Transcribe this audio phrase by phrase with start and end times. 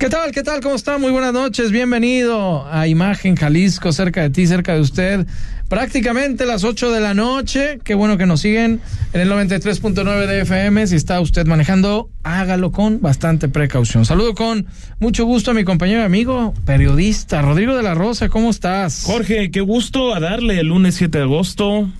[0.00, 0.32] ¿Qué tal?
[0.32, 0.62] ¿Qué tal?
[0.62, 0.96] ¿Cómo está?
[0.96, 1.70] Muy buenas noches.
[1.70, 5.26] Bienvenido a Imagen Jalisco, cerca de ti, cerca de usted.
[5.68, 7.80] Prácticamente las 8 de la noche.
[7.84, 8.80] Qué bueno que nos siguen
[9.12, 10.86] en el 93.9 de FM.
[10.86, 14.06] Si está usted manejando, hágalo con bastante precaución.
[14.06, 14.64] Saludo con
[15.00, 18.30] mucho gusto a mi compañero y amigo, periodista Rodrigo de la Rosa.
[18.30, 19.02] ¿Cómo estás?
[19.04, 21.90] Jorge, qué gusto a darle el lunes 7 de agosto.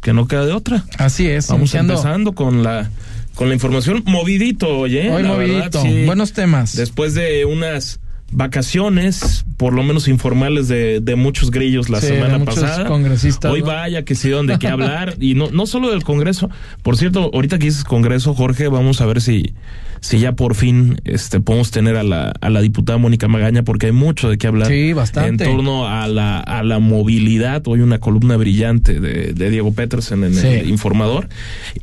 [0.00, 0.84] Que no queda de otra.
[0.96, 1.48] Así es.
[1.48, 2.88] Vamos empezando con la
[3.36, 5.10] con la información movidito, oye.
[5.10, 5.84] Hoy movidito.
[6.06, 6.74] Buenos temas.
[6.74, 8.00] Después de unas
[8.32, 12.86] vacaciones, por lo menos informales de, de muchos grillos la semana pasada.
[12.86, 16.50] Congresistas, Hoy vaya que sí donde qué hablar y no no solo del Congreso.
[16.82, 19.54] Por cierto, ahorita que dices Congreso, Jorge, vamos a ver si
[20.00, 23.86] si ya por fin este podemos tener a la, a la diputada Mónica Magaña porque
[23.86, 25.44] hay mucho de qué hablar sí, bastante.
[25.44, 27.62] en torno a la, a la movilidad.
[27.66, 30.46] Hoy una columna brillante de, de Diego Petersen en Sí.
[30.48, 31.28] el Informador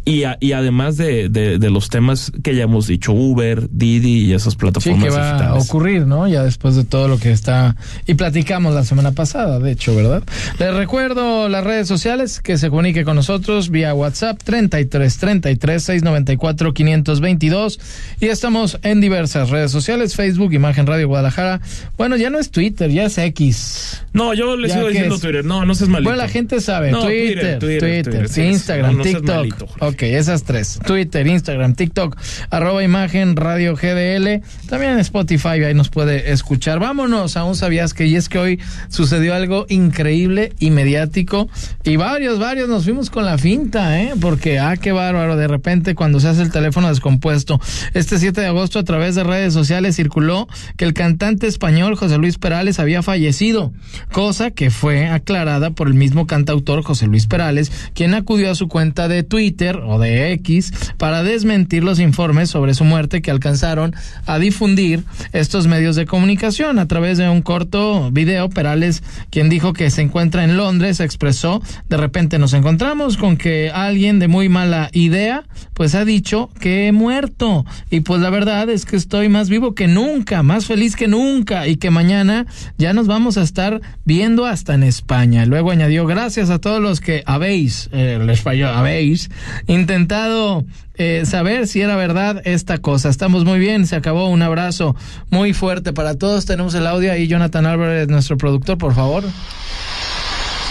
[0.05, 4.25] y, a- y además de, de, de los temas que ya hemos dicho, Uber, Didi
[4.25, 5.69] y esas Sí, plataformas que va a digitales.
[5.69, 6.27] ocurrir, ¿no?
[6.33, 7.75] Ya después de todo lo que está.
[8.07, 10.23] Y platicamos la semana pasada, de hecho, ¿verdad?
[10.57, 16.73] Les recuerdo las redes sociales que se comunique con nosotros vía WhatsApp 33 33 694
[16.73, 17.79] 522.
[18.19, 21.61] Y estamos en diversas redes sociales: Facebook, Imagen Radio Guadalajara.
[21.97, 24.01] Bueno, ya no es Twitter, ya es X.
[24.13, 25.45] No, yo le sigo diciendo es- Twitter.
[25.45, 26.09] No, no seas malito.
[26.09, 26.89] Bueno, la gente sabe.
[26.91, 28.91] No, Twitter, Twitter, Twitter, Twitter, Twitter, sí, Instagram.
[28.91, 29.25] No, no TikTok.
[29.35, 30.79] malito, ok, esas tres.
[30.85, 32.17] Twitter, Instagram, TikTok,
[32.49, 34.41] arroba imagen, radio GDL.
[34.67, 36.79] También en Spotify, ahí nos puede escuchar.
[36.79, 41.49] Vámonos a un sabías que y es que hoy sucedió algo increíble y mediático.
[41.83, 44.13] Y varios, varios nos fuimos con la finta, ¿eh?
[44.19, 45.35] Porque, ah, qué bárbaro.
[45.35, 47.59] De repente, cuando se hace el teléfono descompuesto.
[47.93, 52.17] Este 7 de agosto, a través de redes sociales, circuló que el cantante español José
[52.17, 53.73] Luis Perales había fallecido.
[54.11, 58.67] Cosa que fue aclarada por el mismo cantautor José Luis Perales, quien acudió a su
[58.67, 63.95] cuenta de Twitter o de X para desmentir los informes sobre su muerte que alcanzaron
[64.25, 66.77] a difundir estos medios de comunicación.
[66.77, 69.01] A través de un corto video, Perales,
[69.31, 71.59] quien dijo que se encuentra en Londres, expresó,
[71.89, 75.43] de repente nos encontramos con que alguien de muy mala idea,
[75.73, 77.65] pues ha dicho que he muerto.
[77.89, 81.67] Y pues la verdad es que estoy más vivo que nunca, más feliz que nunca
[81.67, 82.45] y que mañana
[82.77, 85.47] ya nos vamos a estar viendo hasta en España.
[85.47, 89.31] Luego añadió, gracias a todos los que habéis, eh, el español, habéis
[89.65, 90.63] intentado
[90.95, 93.09] eh, saber si era verdad esta cosa.
[93.09, 94.27] Estamos muy bien, se acabó.
[94.27, 94.95] Un abrazo
[95.29, 96.45] muy fuerte para todos.
[96.45, 99.23] Tenemos el audio ahí, Jonathan Álvarez, nuestro productor, por favor.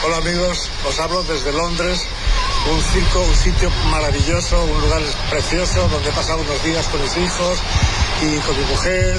[0.05, 2.03] Hola amigos, os hablo desde Londres,
[2.72, 5.00] un circo, un sitio maravilloso, un lugar
[5.31, 7.59] precioso donde he pasado unos días con mis hijos
[8.21, 9.15] y con mi mujer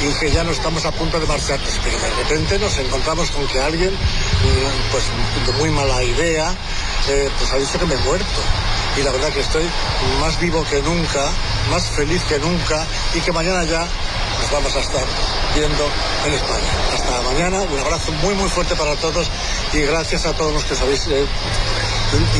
[0.00, 3.48] y que ya no estamos a punto de marcharnos, pero de repente nos encontramos con
[3.48, 5.04] que alguien, mm, pues
[5.44, 6.54] de muy mala idea,
[7.08, 8.40] eh, pues ha dicho que me he muerto.
[8.98, 9.64] Y la verdad que estoy
[10.20, 11.30] más vivo que nunca,
[11.70, 15.04] más feliz que nunca y que mañana ya nos vamos a estar
[15.54, 15.84] viendo
[16.26, 16.72] en España.
[16.94, 19.28] Hasta mañana, un abrazo muy muy fuerte para todos
[19.72, 21.26] y gracias a todos los que os habéis eh,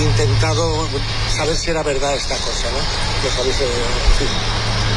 [0.00, 0.88] intentado
[1.36, 3.40] saber si era verdad esta cosa, ¿no?
[3.40, 3.68] Habéis, eh.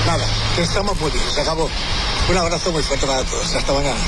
[0.07, 1.69] Nada, que estamos muy bien, se acabó.
[2.27, 3.99] Un abrazo muy fuerte para todos, hasta mañana.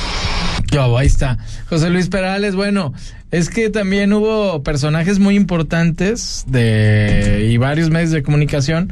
[0.74, 1.38] Yo, ahí está.
[1.70, 2.94] José Luis Perales, bueno,
[3.30, 8.92] es que también hubo personajes muy importantes de y varios medios de comunicación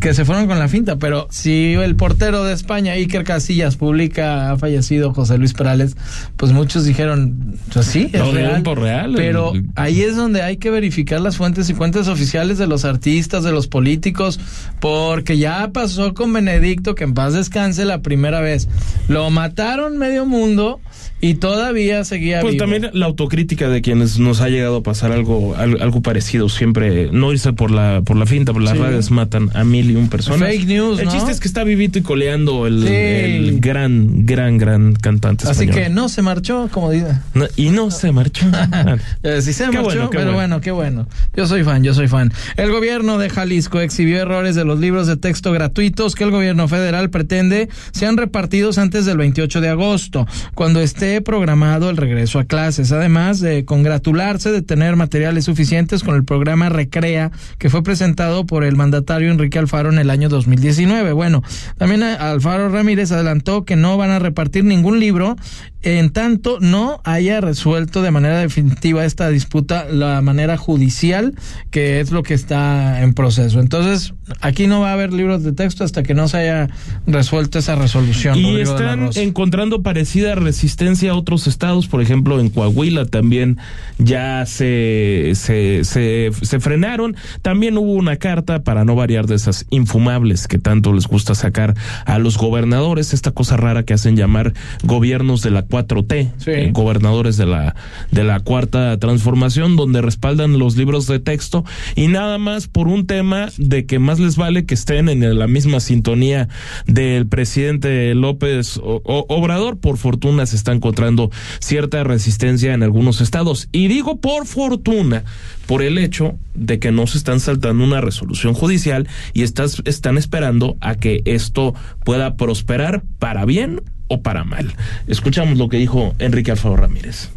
[0.00, 4.50] que se fueron con la finta, pero si el portero de España, Iker Casillas, publica
[4.50, 5.96] ha fallecido José Luis Perales,
[6.36, 9.12] pues muchos dijeron, pues sí, es real, real.
[9.16, 13.44] Pero ahí es donde hay que verificar las fuentes y fuentes oficiales de los artistas,
[13.44, 14.40] de los políticos,
[14.80, 18.68] porque ya pasó con Benedicto, que en paz descanse la primera vez.
[19.08, 20.80] Lo mataron medio mundo
[21.20, 22.64] y todavía seguía Pues vivo.
[22.64, 27.08] también la autocrítica de quienes nos ha llegado a pasar algo al- algo parecido siempre
[27.10, 28.78] no irse por la por la finta por las Sí.
[28.82, 31.12] redes matan a mil y un personas Fake news, el ¿no?
[31.12, 32.94] chiste es que está vivito y coleando el, Sí.
[32.94, 35.74] el gran gran gran cantante Así español.
[35.84, 37.08] que no se marchó, como dice.
[37.34, 38.46] No, y no se marchó
[39.40, 40.32] sí se Qué marchó, bueno, qué pero bueno.
[40.34, 41.08] bueno, qué bueno.
[41.36, 42.32] Yo soy fan, yo soy fan.
[42.56, 46.68] El gobierno de Jalisco exhibió errores de los libros de texto gratuitos que el gobierno
[46.68, 52.44] federal pretende sean repartidos antes del 28 de agosto, cuando esté programado el regreso a
[52.44, 52.92] clases.
[52.92, 58.64] Además de congratularse de tener materiales suficientes con el programa Recrea, que fue presentado por
[58.64, 61.12] el mandatario Enrique Alfaro Alfaro en el año 2019.
[61.12, 61.42] Bueno,
[61.76, 65.36] también Alfaro Ramírez adelantó que no van a repartir ningún libro
[65.82, 71.34] en tanto no haya resuelto de manera definitiva esta disputa la manera judicial,
[71.70, 73.60] que es lo que está en proceso.
[73.60, 76.68] Entonces, aquí no va a haber libros de texto hasta que no se haya
[77.06, 78.38] resuelto esa resolución.
[78.38, 83.58] Y están encontrando parecida resistencia a otros estados, por ejemplo, en Coahuila también
[83.98, 87.16] ya se, se, se, se frenaron.
[87.42, 91.74] También hubo una carta para no variar de esas infumables que tanto les gusta sacar
[92.04, 97.36] a los gobernadores, esta cosa rara que hacen llamar gobiernos de la 4T, eh, gobernadores
[97.36, 97.74] de la,
[98.10, 101.64] de la cuarta transformación, donde respaldan los libros de texto
[101.94, 105.46] y nada más por un tema de que más les vale que estén en la
[105.46, 106.48] misma sintonía
[106.86, 109.78] del presidente López Obrador.
[109.78, 111.30] Por fortuna se está encontrando
[111.60, 113.68] cierta resistencia en algunos estados.
[113.72, 115.24] Y digo por fortuna,
[115.66, 120.76] por el hecho de que no se están saltando una resolución judicial y están esperando
[120.80, 121.74] a que esto
[122.04, 124.74] pueda prosperar para bien o para mal.
[125.06, 127.30] Escuchamos lo que dijo Enrique Alfaro Ramírez.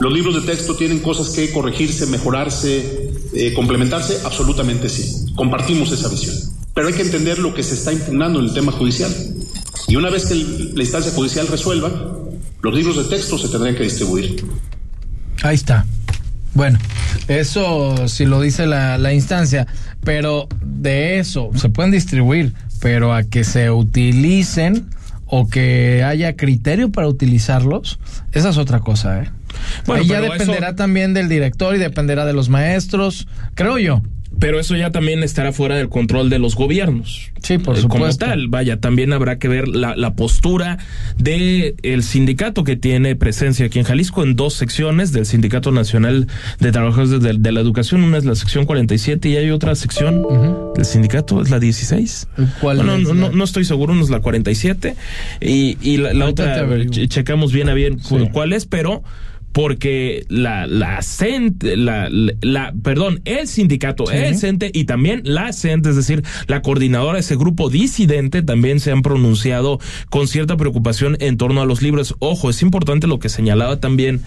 [0.00, 4.20] ¿Los libros de texto tienen cosas que corregirse, mejorarse, eh, complementarse?
[4.24, 5.26] Absolutamente sí.
[5.34, 6.34] Compartimos esa visión.
[6.72, 9.14] Pero hay que entender lo que se está impugnando en el tema judicial.
[9.88, 11.90] Y una vez que la instancia judicial resuelva,
[12.62, 14.42] los libros de texto se tendrán que distribuir.
[15.42, 15.84] Ahí está.
[16.54, 16.78] Bueno,
[17.28, 19.66] eso si lo dice la, la instancia,
[20.02, 24.88] pero de eso se pueden distribuir, pero a que se utilicen
[25.26, 27.98] o que haya criterio para utilizarlos,
[28.32, 29.30] esa es otra cosa, ¿eh?
[29.86, 34.02] Bueno, Ahí ya dependerá también del director y dependerá de los maestros, creo yo.
[34.38, 37.30] Pero eso ya también estará fuera del control de los gobiernos.
[37.42, 38.24] Sí, por eh, supuesto.
[38.24, 40.78] Como tal, vaya, también habrá que ver la, la postura
[41.18, 46.28] del el sindicato que tiene presencia aquí en Jalisco en dos secciones del Sindicato Nacional
[46.60, 48.04] de Trabajadores de, la Educación.
[48.04, 50.24] Una es la sección 47 y hay otra sección
[50.76, 52.28] del sindicato, es la 16.
[52.60, 54.94] ¿Cuál no, no, no, estoy seguro, una es la 47
[55.40, 56.66] y, y la, otra,
[57.08, 57.98] checamos bien a bien
[58.32, 59.02] cuál es, pero
[59.52, 61.00] porque la la,
[61.60, 62.08] la,
[62.40, 67.20] la, perdón el sindicato el CENTE y también la CENTE es decir la coordinadora de
[67.20, 72.16] ese grupo disidente también se han pronunciado con cierta preocupación en torno a los libros.
[72.18, 74.20] Ojo es importante lo que señalaba también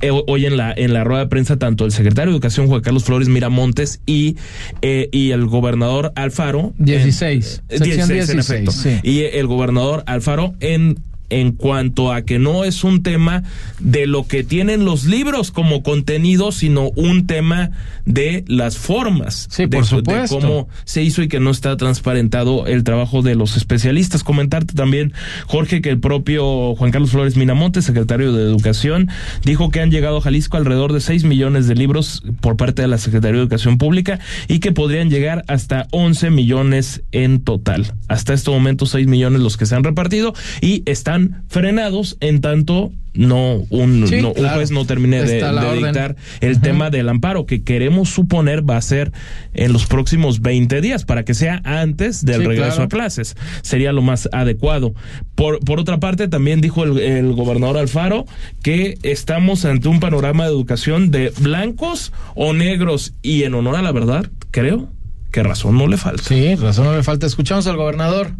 [0.00, 2.82] eh, hoy en la en la rueda de prensa tanto el secretario de Educación Juan
[2.82, 4.36] Carlos Flores Miramontes y
[4.80, 8.72] eh, y el gobernador Alfaro 16 en, 16, en efecto.
[9.02, 13.42] y el gobernador Alfaro en en cuanto a que no es un tema
[13.78, 17.70] de lo que tienen los libros como contenido, sino un tema
[18.06, 20.36] de las formas sí, de, por supuesto.
[20.36, 24.24] de cómo se hizo y que no está transparentado el trabajo de los especialistas.
[24.24, 25.12] Comentarte también,
[25.46, 29.08] Jorge, que el propio Juan Carlos Flores Minamonte, secretario de Educación,
[29.44, 32.88] dijo que han llegado a Jalisco alrededor de 6 millones de libros por parte de
[32.88, 37.94] la Secretaría de Educación Pública y que podrían llegar hasta 11 millones en total.
[38.08, 41.17] Hasta este momento 6 millones los que se han repartido y están
[41.48, 45.42] frenados en tanto no un, no, juez no termine de,
[45.74, 49.12] dictar el tema del amparo que queremos suponer va a ser
[49.54, 53.36] en los próximos 20 días para que sea antes del regreso a clases.
[53.62, 54.94] Sería lo más adecuado.
[55.34, 58.24] Por por otra parte también dijo el, el gobernador Alfaro
[58.62, 63.82] que estamos ante un panorama de educación de blancos o negros y en honor a
[63.82, 64.90] la verdad creo
[65.32, 66.22] que razón no le falta.
[66.22, 67.26] Sí razón no le falta.
[67.26, 68.30] Escuchamos al gobernador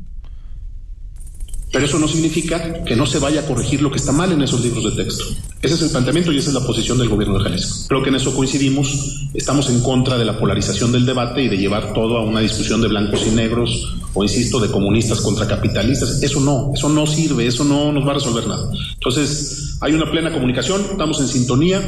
[1.71, 4.41] pero eso no significa que no se vaya a corregir lo que está mal en
[4.43, 5.25] esos libros de texto.
[5.61, 7.87] Ese es el planteamiento y esa es la posición del gobierno de Jalisco.
[7.89, 9.29] Creo que en eso coincidimos.
[9.35, 12.81] Estamos en contra de la polarización del debate y de llevar todo a una discusión
[12.81, 16.23] de blancos y negros o, insisto, de comunistas contra capitalistas.
[16.23, 18.71] Eso no, eso no sirve, eso no nos va a resolver nada.
[18.95, 21.83] Entonces, hay una plena comunicación, estamos en sintonía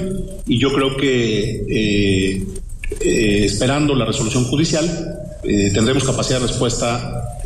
[0.46, 2.46] y yo creo que eh,
[3.00, 4.84] eh, esperando la resolución judicial
[5.42, 7.40] eh, tendremos capacidad de respuesta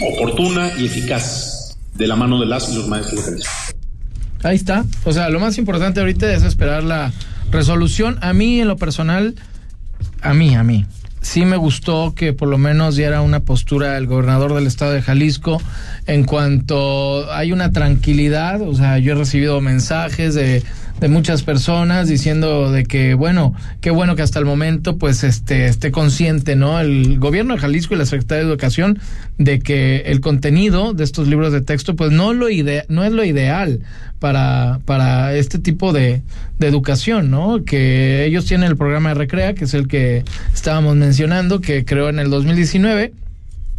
[0.00, 3.42] oportuna y eficaz de la mano de las y los maestros de
[4.42, 4.84] Ahí está.
[5.04, 7.12] O sea, lo más importante ahorita es esperar la
[7.50, 8.18] resolución.
[8.20, 9.34] A mí, en lo personal,
[10.20, 10.86] a mí, a mí,
[11.20, 15.02] sí me gustó que por lo menos diera una postura el gobernador del estado de
[15.02, 15.60] Jalisco
[16.06, 18.62] en cuanto hay una tranquilidad.
[18.62, 20.62] O sea, yo he recibido mensajes de
[21.00, 25.66] de muchas personas diciendo de que bueno, qué bueno que hasta el momento pues este
[25.66, 26.80] esté consciente, ¿no?
[26.80, 28.98] El gobierno de Jalisco y la Secretaría de Educación
[29.38, 33.12] de que el contenido de estos libros de texto pues no lo ide no es
[33.12, 33.80] lo ideal
[34.18, 36.22] para para este tipo de,
[36.58, 37.64] de educación, ¿no?
[37.64, 42.08] Que ellos tienen el programa de Recrea, que es el que estábamos mencionando, que creó
[42.08, 43.12] en el 2019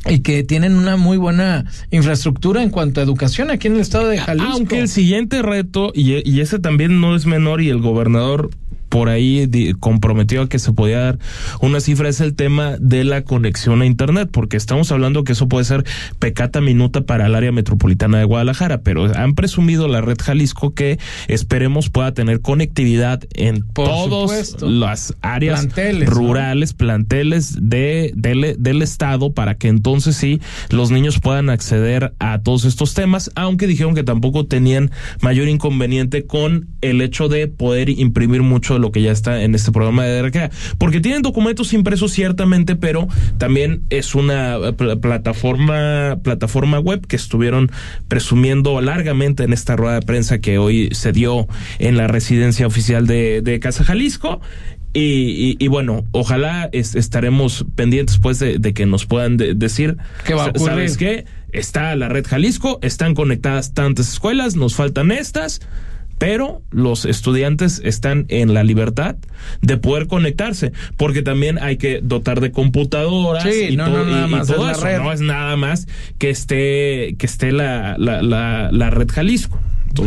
[0.07, 4.07] y que tienen una muy buena infraestructura en cuanto a educación aquí en el estado
[4.07, 4.51] de Jalisco.
[4.51, 8.49] Aunque el siguiente reto, y, y ese también no es menor, y el gobernador
[8.89, 11.19] por ahí comprometió a que se podía dar
[11.61, 12.09] una cifra.
[12.09, 15.85] Es el tema de la conexión a internet, porque estamos hablando que eso puede ser
[16.17, 20.99] pecata minuta para el área metropolitana de Guadalajara, pero han presumido la red Jalisco que
[21.27, 25.67] esperemos pueda tener conectividad en todas las áreas
[26.05, 32.39] rurales, planteles de, del, del estado, para que entonces sí los niños puedan acceder a
[32.39, 34.91] todos estos temas, aunque dijeron que tampoco tenían
[35.21, 39.71] mayor inconveniente con el hecho de poder imprimir mucho lo que ya está en este
[39.71, 40.49] programa de RCA.
[40.77, 43.07] Porque tienen documentos impresos ciertamente, pero
[43.37, 47.71] también es una eh, plataforma, plataforma web que estuvieron
[48.07, 51.47] presumiendo largamente en esta rueda de prensa que hoy se dio
[51.79, 54.41] en la residencia oficial de, Casa Jalisco.
[54.91, 60.67] Y, bueno, ojalá estaremos pendientes pues de, que nos puedan decir, ¿Qué va a ocurrir?
[60.67, 61.25] ¿sabes qué?
[61.51, 65.61] Está la red Jalisco, están conectadas tantas escuelas, nos faltan estas
[66.19, 69.15] pero los estudiantes están en la libertad
[69.61, 75.03] de poder conectarse, porque también hay que dotar de computadoras y, todo, eso.
[75.03, 79.59] No es nada más que esté, que esté la, la, la, la red Jalisco.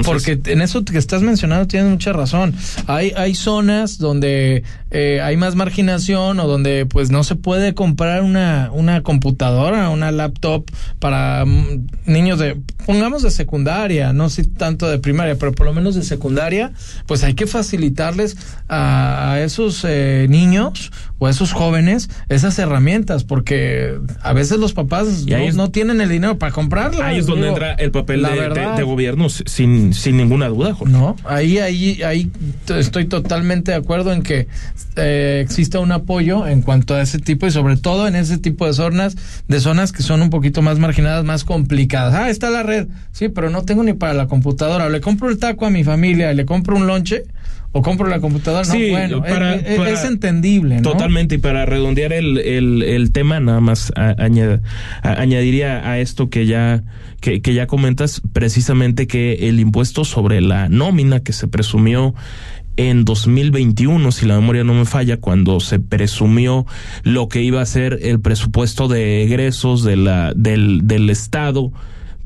[0.04, 2.54] Porque en eso que estás mencionando tienes mucha razón.
[2.86, 8.22] Hay, hay zonas donde eh, hay más marginación o donde pues no se puede comprar
[8.22, 10.64] una, una computadora, una laptop
[10.98, 15.72] para mm, niños de, pongamos de secundaria, no sé tanto de primaria, pero por lo
[15.72, 16.72] menos de secundaria,
[17.06, 18.36] pues hay que facilitarles
[18.68, 25.26] a, esos eh, niños o a esos jóvenes esas herramientas, porque a veces los papás
[25.54, 27.00] no, tienen el dinero para comprarlas.
[27.00, 30.92] Ahí es donde entra el papel de, de, gobierno sin sin, ninguna duda, Jorge.
[30.92, 32.30] No, ahí, ahí, ahí
[32.68, 34.48] estoy totalmente de acuerdo en que
[34.96, 38.66] eh, exista un apoyo en cuanto a ese tipo y sobre todo en ese tipo
[38.66, 39.16] de zonas,
[39.48, 42.14] de zonas que son un poquito más marginadas, más complicadas.
[42.14, 44.88] Ah, está la red, sí, pero no tengo ni para la computadora.
[44.88, 47.24] Le compro el taco a mi familia, le compro un lonche
[47.72, 48.66] o compro la computadora.
[48.66, 49.24] no, bueno,
[49.86, 50.82] es, entendible.
[50.82, 53.92] Totalmente, y para redondear el, el, el tema, nada más
[55.02, 56.84] añadiría a esto que ya,
[57.20, 62.14] que, que ya comentas, precisamente que el impuesto sobre la nómina que se presumió
[62.76, 66.66] en 2021, si la memoria no me falla, cuando se presumió
[67.02, 71.72] lo que iba a ser el presupuesto de egresos de la, del, del Estado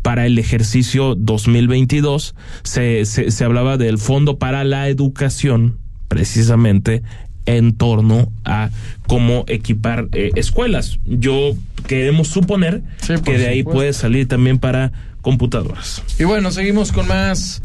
[0.07, 7.03] para el ejercicio 2022 se, se, se hablaba del Fondo para la Educación, precisamente
[7.45, 8.71] en torno a
[9.09, 11.01] cómo equipar eh, escuelas.
[11.07, 11.57] Yo
[11.89, 12.83] queremos suponer
[13.25, 16.05] que de ahí puede salir también para computadoras.
[16.21, 17.61] Y bueno, seguimos con más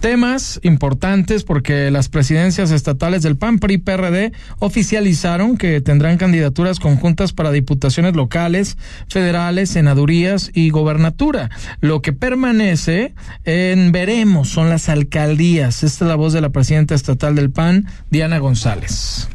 [0.00, 7.32] temas importantes porque las presidencias estatales del PAN, PRI, PRD oficializaron que tendrán candidaturas conjuntas
[7.32, 8.76] para diputaciones locales,
[9.08, 11.50] federales, senadurías y gobernatura.
[11.80, 13.14] Lo que permanece
[13.44, 15.82] en veremos son las alcaldías.
[15.82, 19.28] Esta es la voz de la presidenta estatal del PAN, Diana González.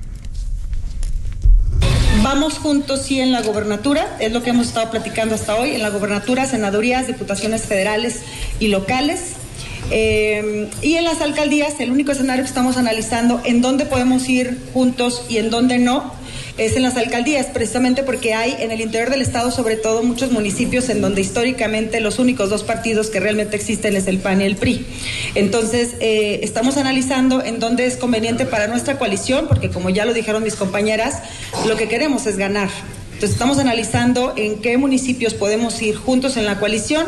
[2.21, 5.81] Vamos juntos, sí, en la gobernatura, es lo que hemos estado platicando hasta hoy, en
[5.81, 8.21] la gobernatura, senadurías, diputaciones federales
[8.59, 9.35] y locales.
[9.91, 14.57] Eh, y en las alcaldías, el único escenario que estamos analizando en dónde podemos ir
[14.73, 16.13] juntos y en dónde no,
[16.57, 20.31] es en las alcaldías, precisamente porque hay en el interior del Estado, sobre todo, muchos
[20.31, 24.45] municipios en donde históricamente los únicos dos partidos que realmente existen es el PAN y
[24.45, 24.85] el PRI.
[25.33, 30.13] Entonces, eh, estamos analizando en dónde es conveniente para nuestra coalición, porque como ya lo
[30.13, 31.23] dijeron mis compañeras,
[31.67, 32.69] lo que queremos es ganar.
[33.13, 37.05] Entonces, estamos analizando en qué municipios podemos ir juntos en la coalición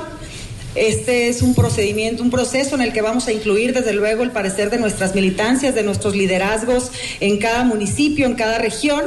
[0.76, 4.32] este es un procedimiento, un proceso en el que vamos a incluir desde luego el
[4.32, 9.04] parecer de nuestras militancias, de nuestros liderazgos en cada municipio, en cada región.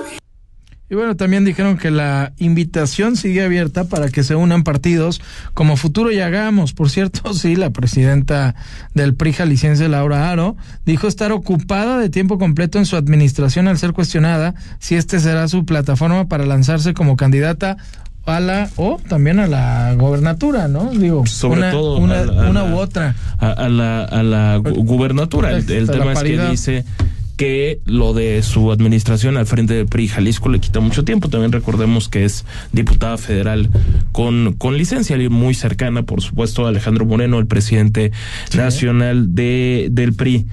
[0.90, 5.20] Y bueno, también dijeron que la invitación sigue abierta para que se unan partidos
[5.52, 6.72] como Futuro y Hagamos.
[6.72, 8.54] Por cierto, sí, la presidenta
[8.94, 10.56] del PRI jalisciense, Laura Aro,
[10.86, 15.46] dijo estar ocupada de tiempo completo en su administración al ser cuestionada si este será
[15.48, 17.76] su plataforma para lanzarse como candidata
[18.28, 20.90] a la o también a la gobernatura, ¿no?
[20.90, 23.14] Digo, sobre una, todo una, u otra.
[23.38, 25.56] A, la, a la gubernatura.
[25.56, 26.84] El, tema es que dice
[27.38, 31.28] que lo de su administración al frente del PRI Jalisco le quita mucho tiempo.
[31.28, 33.70] También recordemos que es diputada federal
[34.12, 38.12] con, con licencia muy cercana, por supuesto, a Alejandro Moreno, el presidente
[38.54, 40.46] nacional de, del PRI.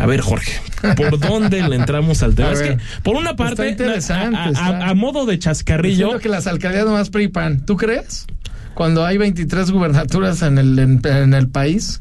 [0.00, 0.52] A ver, Jorge,
[0.96, 2.52] ¿por dónde le entramos al tema?
[2.52, 3.76] es que, por una parte,
[4.08, 6.18] a, modo de chascarrillo.
[6.18, 7.66] que las alcaldías no más PRI-PAN.
[7.66, 8.26] ¿Tú crees?
[8.74, 12.00] Cuando hay 23 gubernaturas en el, en, el país.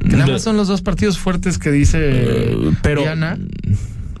[0.00, 3.38] Que nada más son los dos partidos fuertes que dice eh, pero, Diana.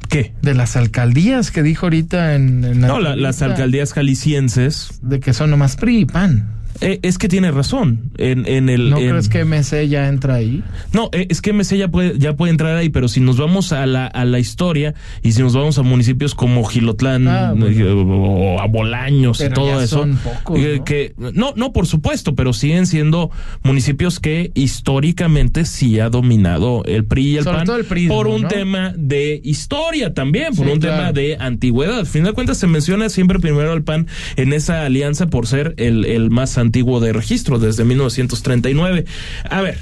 [0.08, 0.32] ¿Qué?
[0.40, 2.80] De las alcaldías que dijo ahorita en.
[2.80, 5.00] no, las alcaldías jaliscienses.
[5.02, 6.61] De que son nomás PRI y PAN.
[6.80, 8.00] Eh, es que tiene razón.
[8.18, 10.62] En, en el, ¿No en- crees que MC ya entra ahí?
[10.92, 13.72] No, eh, es que MC ya puede, ya puede entrar ahí, pero si nos vamos
[13.72, 17.68] a la, a la historia y si nos vamos a municipios como Gilotlán Ah, bueno.
[17.68, 19.98] eh, o a Bolaños y Pero todo ya eso.
[20.00, 20.84] son pocos, eh, ¿no?
[20.84, 23.30] que, no, no, por supuesto, pero siguen siendo
[23.62, 28.14] municipios que históricamente sí ha dominado el PRI y el Sobre PAN todo el prismo,
[28.14, 28.48] por un ¿no?
[28.48, 30.96] tema de historia también, por Sí, un claro.
[30.96, 31.98] tema de antigüedad.
[32.00, 35.74] Al final de cuentas se menciona siempre primero al PAN en esa alianza por ser
[35.76, 36.61] el, el más antiguo
[37.00, 39.04] de registro desde 1939.
[39.48, 39.78] A ver,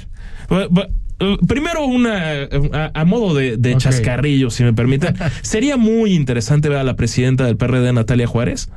[0.49, 5.15] eh, Primero, una a, a modo de, de chascarrillo, si me permiten.
[5.43, 8.69] Sería muy interesante ver a la presidenta del PRD, Natalia Juárez,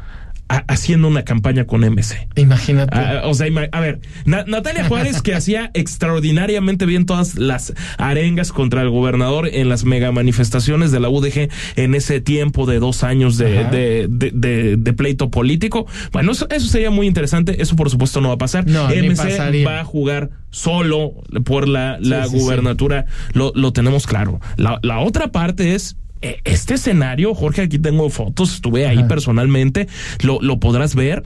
[0.49, 2.29] a- haciendo una campaña con MC.
[2.37, 2.97] Imagínate.
[2.97, 8.53] Ah, o sea, a ver, Na- Natalia Juárez que hacía extraordinariamente bien todas las arengas
[8.53, 13.05] contra el gobernador en las mega manifestaciones de la UDG en ese tiempo de dos
[13.05, 13.71] años de, Ajá.
[13.71, 15.87] de, de- de- de pleito político.
[16.13, 17.61] Bueno, eso, eso sería muy interesante.
[17.63, 18.67] Eso por supuesto no va a pasar.
[18.67, 22.45] No, MC va a jugar solo por la, la Sí, sí, sí.
[22.45, 23.07] gubernatura.
[23.33, 24.41] Lo, lo tenemos claro.
[24.57, 25.97] La, la otra parte es
[26.45, 29.09] este escenario, Jorge, aquí tengo fotos, estuve ahí Ajá.
[29.09, 29.89] personalmente,
[30.23, 31.25] lo, lo podrás ver.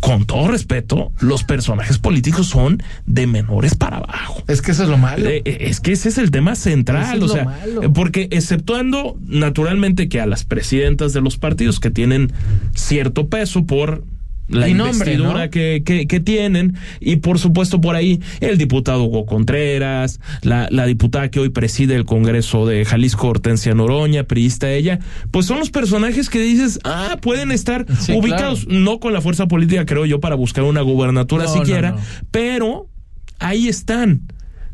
[0.00, 4.42] Con todo respeto, los personajes políticos son de menores para abajo.
[4.48, 5.28] es que eso es lo malo.
[5.28, 7.82] Eh, eh, Es que ese es el tema central, es o lo sea, malo.
[7.82, 12.32] eh, porque exceptuando naturalmente que a las presidentas de los partidos que tienen
[12.74, 14.02] cierto peso por
[14.50, 15.50] la Y nombre, investidura ¿no?
[15.50, 20.86] que, que, que tienen y por supuesto por ahí el diputado Hugo Contreras, la, la
[20.86, 24.98] diputada que hoy preside el Congreso de Jalisco, Hortensia Noroña, priista ella,
[25.30, 29.46] pues son los personajes que dices, ah, pueden estar Sí, ubicados, no con la fuerza
[29.46, 31.98] política creo yo para buscar una gubernatura no, siquiera, no.
[32.30, 32.88] pero
[33.38, 34.22] ahí están.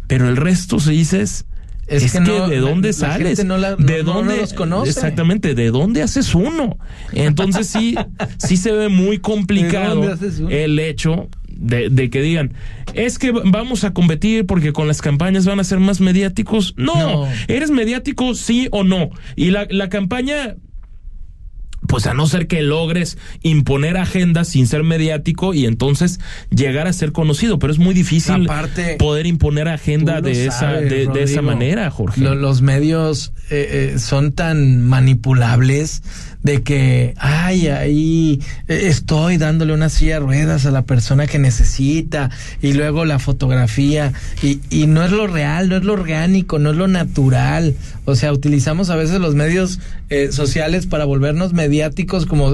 [0.08, 1.46] Pero el resto se dices.
[1.86, 4.36] Es Es, que que, no, de dónde la sales, no la- de no- no dónde
[4.38, 4.90] los conoce.
[4.90, 6.78] exactamente, de dónde haces uno.
[7.12, 7.94] Entonces sí,
[8.38, 12.52] sí se ve muy complicado ¿De dónde el hecho de, de que digan
[12.94, 16.74] es que vamos a competir porque con las campañas van a ser más mediáticos.
[16.76, 17.28] No, No.
[17.48, 19.10] eres mediático sí o no.
[19.36, 20.56] Y la, la campaña
[21.86, 26.92] pues a no ser que logres imponer agendas sin ser mediático y entonces llegar a
[26.92, 31.42] ser conocido, pero es muy difícil Aparte, poder imponer agenda de esa de, de esa
[31.42, 32.20] manera, Jorge.
[32.20, 36.02] Lo- los medios eh, eh, son tan manipulables
[36.42, 42.30] de que, ay, ahí estoy dándole una silla de ruedas a la persona que necesita
[42.62, 46.70] y luego la fotografía y, y no es lo real, no es lo orgánico, no
[46.70, 47.74] es lo natural.
[48.04, 52.52] O sea, utilizamos a veces los medios eh, sociales para volvernos mediáticos como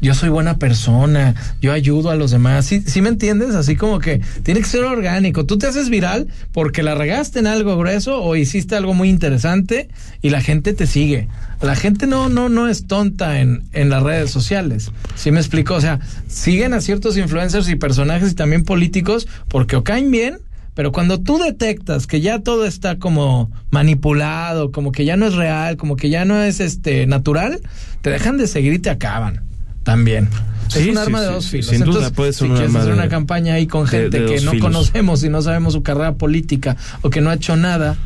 [0.00, 2.64] yo soy buena persona, yo ayudo a los demás.
[2.64, 3.54] ¿Sí, sí me entiendes?
[3.54, 5.44] Así como que tiene que ser orgánico.
[5.44, 9.90] Tú te haces viral porque la regaste en algo grueso o hiciste algo muy interesante
[10.22, 11.28] y la gente te sigue.
[11.60, 14.90] La gente no, no, no es tonta en, en las redes sociales.
[15.14, 15.74] ¿Sí me explico?
[15.74, 20.38] O sea, siguen a ciertos influencers y personajes y también políticos porque o caen bien,
[20.74, 25.34] pero cuando tú detectas que ya todo está como manipulado, como que ya no es
[25.34, 27.60] real, como que ya no es este natural,
[28.02, 29.42] te dejan de seguir y te acaban
[29.84, 30.28] también.
[30.70, 31.66] es un sí, arma de dos sí, filos.
[31.66, 34.40] sin duda Entonces, puede ser si quieres hacer una campaña ahí con gente de que
[34.40, 34.66] no filos.
[34.66, 37.96] conocemos y no sabemos su carrera política o que no ha hecho nada,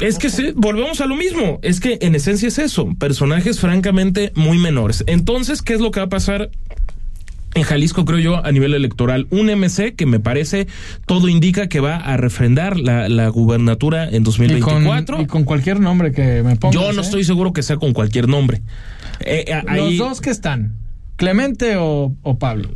[0.00, 1.58] Es que sí, volvemos a lo mismo.
[1.62, 2.88] Es que en esencia es eso.
[2.98, 5.04] Personajes francamente muy menores.
[5.06, 6.50] Entonces, ¿qué es lo que va a pasar?
[7.54, 10.66] En Jalisco, creo yo, a nivel electoral, un MC que me parece,
[11.06, 15.22] todo indica que va a refrendar la, la gubernatura en y con, 2024.
[15.22, 16.74] y con cualquier nombre que me pongas.
[16.74, 17.04] yo no ¿eh?
[17.04, 18.60] estoy seguro que sea con cualquier nombre.
[19.20, 20.74] Eh, a- Los ahí- dos que están,
[21.16, 22.70] Clemente o, o Pablo.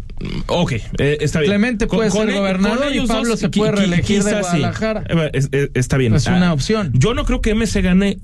[0.47, 1.51] Ok, eh, está bien.
[1.53, 4.37] Clemente puede ser e- gobernador y Pablo se puede reelegir de sí.
[4.41, 5.05] Guadalajara.
[5.09, 6.15] Eh, es- es- está bien.
[6.15, 6.91] Es una opción.
[6.95, 8.19] Yo no creo que MC gane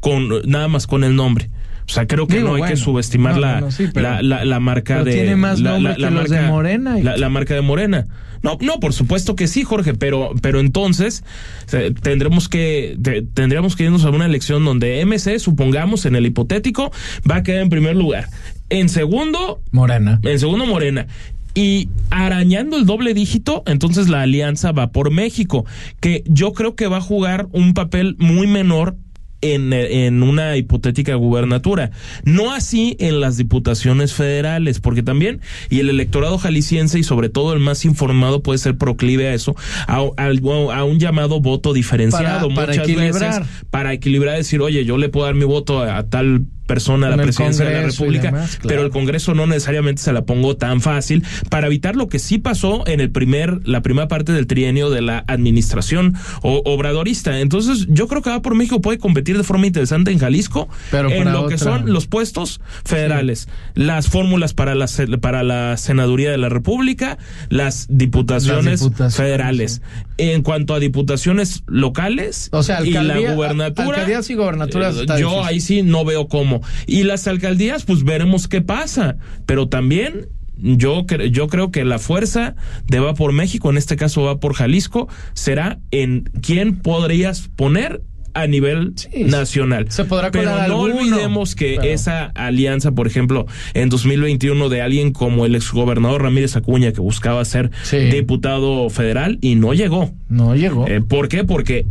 [0.00, 1.50] con nada más con el nombre.
[1.88, 4.08] O sea, creo que Digo, no hay que subestimar no, la, no, no, sí, pero-
[4.10, 5.12] la, la, la marca de.
[5.12, 8.06] tiene más la, nombre que los de Morena y- La, la marca de Morena.
[8.42, 11.24] No, no, por supuesto que sí, Jorge, pero, pero entonces
[11.72, 16.26] eh, tendremos que te- tendríamos que irnos a una elección donde MC, supongamos, en el
[16.26, 16.90] hipotético,
[17.28, 18.28] va a quedar en primer lugar.
[18.70, 20.20] En segundo, Morena.
[20.22, 21.06] en segundo Morena.
[21.54, 25.64] Y arañando el doble dígito, entonces la alianza va por México,
[26.00, 28.96] que yo creo que va a jugar un papel muy menor
[29.40, 31.92] en, en una hipotética gubernatura.
[32.24, 37.52] No así en las diputaciones federales, porque también, y el electorado jalisciense y sobre todo
[37.54, 39.54] el más informado puede ser proclive a eso,
[39.86, 42.48] a, a- a un llamado voto diferenciado.
[42.48, 43.40] Para- para Muchas equilibrar.
[43.40, 47.06] veces para equilibrar, decir, oye, yo le puedo dar mi voto a, a tal persona
[47.08, 48.68] a la presidencia de la República, demás, claro.
[48.68, 52.38] pero el Congreso no necesariamente se la pongo tan fácil para evitar lo que sí
[52.38, 57.40] pasó en el primer, la primera parte del trienio de la administración o- obradorista.
[57.40, 61.10] Entonces, yo creo que va por México puede competir de forma interesante en Jalisco Pero
[61.10, 64.86] en lo que son los puestos federales, las fórmulas para la
[65.20, 69.82] para la senaduría de la República, las diputaciones, Las diputaciones, federales.
[70.18, 75.44] En cuanto a diputaciones locales O sea, y la gubernatura, alcaldías y gobernaturas eh, yo
[75.44, 76.62] ahí sí no veo cómo.
[76.86, 79.16] Y las alcaldías, pues veremos qué pasa.
[79.44, 84.22] Pero también yo, yo creo que la fuerza de Va por México, en este caso
[84.22, 88.00] va por Jalisco, será en quién podrías poner
[88.36, 89.90] a nivel Sí, nacional.
[89.90, 94.82] se podrá Pero no alguno, olvidemos que pero- esa alianza, por ejemplo, en 2021 de
[94.82, 97.98] alguien como el exgobernador Ramírez Acuña que buscaba ser Sí.
[97.98, 100.12] diputado federal y no llegó.
[100.28, 100.86] No llegó.
[100.86, 101.44] Eh, ¿Por qué?
[101.44, 101.86] Porque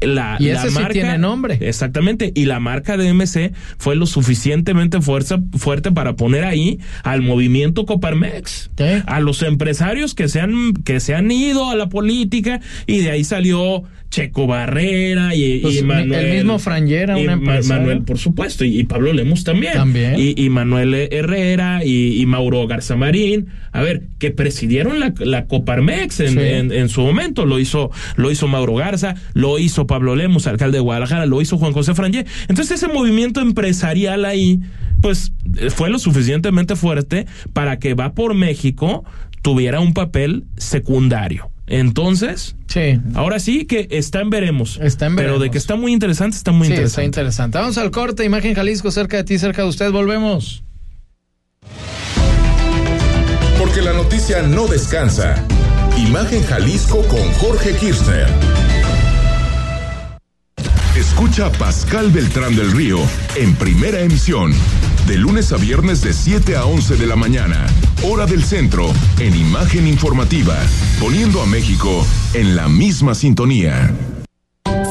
[0.00, 1.58] la, Y la sí marca tiene nombre.
[1.60, 7.22] Exactamente, y la marca de MC fue lo suficientemente fuerza, fuerte para poner ahí al
[7.22, 8.84] movimiento Coparmex, Sí.
[9.06, 13.10] a los empresarios que se han que se han ido a la política y de
[13.10, 17.82] ahí salió Checo Barrera y, Pues, Manuel el mismo Frangera, y un Ma- empresario.
[17.82, 19.74] Manuel, por supuesto, y, y Pablo Lemos también.
[19.74, 20.14] También.
[20.18, 26.32] Y, y Manuel Herrera y, Mauro Garzamarín, a ver, que presidieron la, la Coparmex en,
[26.32, 26.38] Sí.
[26.40, 30.78] en- en su momento, lo hizo, lo hizo Mauro Garza, lo hizo Pablo Lemos, alcalde
[30.78, 32.24] de Guadalajara, lo hizo Juan José Frangé.
[32.48, 34.60] Entonces ese movimiento empresarial ahí,
[35.02, 39.04] pues eh, fue lo suficientemente fuerte para que va por México
[39.42, 41.50] tuviera un papel secundario.
[41.68, 42.98] Entonces, Sí.
[43.14, 44.78] ahora sí que está en veremos.
[44.82, 45.52] Está en Pero de veremos.
[45.52, 47.04] que está muy interesante, está muy sí, está interesante.
[47.06, 47.58] interesante.
[47.58, 48.24] Vamos al corte.
[48.24, 49.90] Imagen Jalisco, cerca de ti, cerca de usted.
[49.92, 50.62] Volvemos.
[53.58, 55.34] Porque la noticia no descansa.
[55.96, 58.28] Imagen Jalisco con Jorge Kirchner.
[60.96, 62.98] Escucha a Pascal Beltrán del Río
[63.36, 64.52] en primera emisión,
[65.08, 67.66] de lunes a viernes de 7 a 11 de la mañana,
[68.02, 70.54] hora del centro, en Imagen Informativa,
[71.00, 73.90] poniendo a México en la misma sintonía.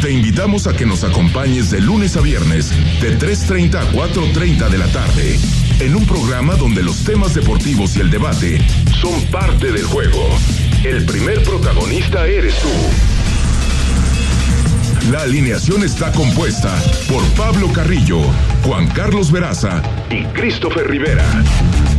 [0.00, 2.70] Te invitamos a que nos acompañes de lunes a viernes,
[3.02, 5.36] de 3.30 a 4.30 de la tarde,
[5.80, 8.60] en un programa donde los temas deportivos y el debate
[9.00, 10.28] son parte del juego.
[10.84, 12.68] El primer protagonista eres tú.
[15.10, 16.74] La alineación está compuesta
[17.08, 18.20] por Pablo Carrillo,
[18.64, 21.24] Juan Carlos Veraza y Christopher Rivera.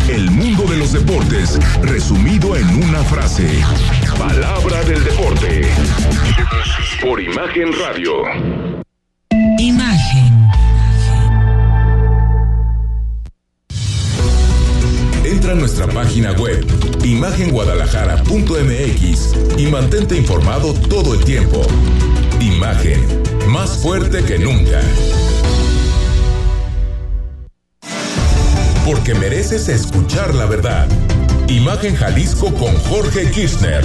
[0.09, 3.47] El mundo de los deportes, resumido en una frase.
[4.17, 5.61] Palabra del deporte.
[7.01, 8.13] Por Imagen Radio.
[9.57, 9.88] Imagen.
[15.55, 16.63] Nuestra página web,
[17.03, 21.65] imagenguadalajara.mx y mantente informado todo el tiempo.
[22.39, 23.03] Imagen,
[23.47, 24.79] más fuerte que nunca.
[28.85, 30.87] Porque mereces escuchar la verdad.
[31.47, 33.83] Imagen Jalisco con Jorge Kirchner.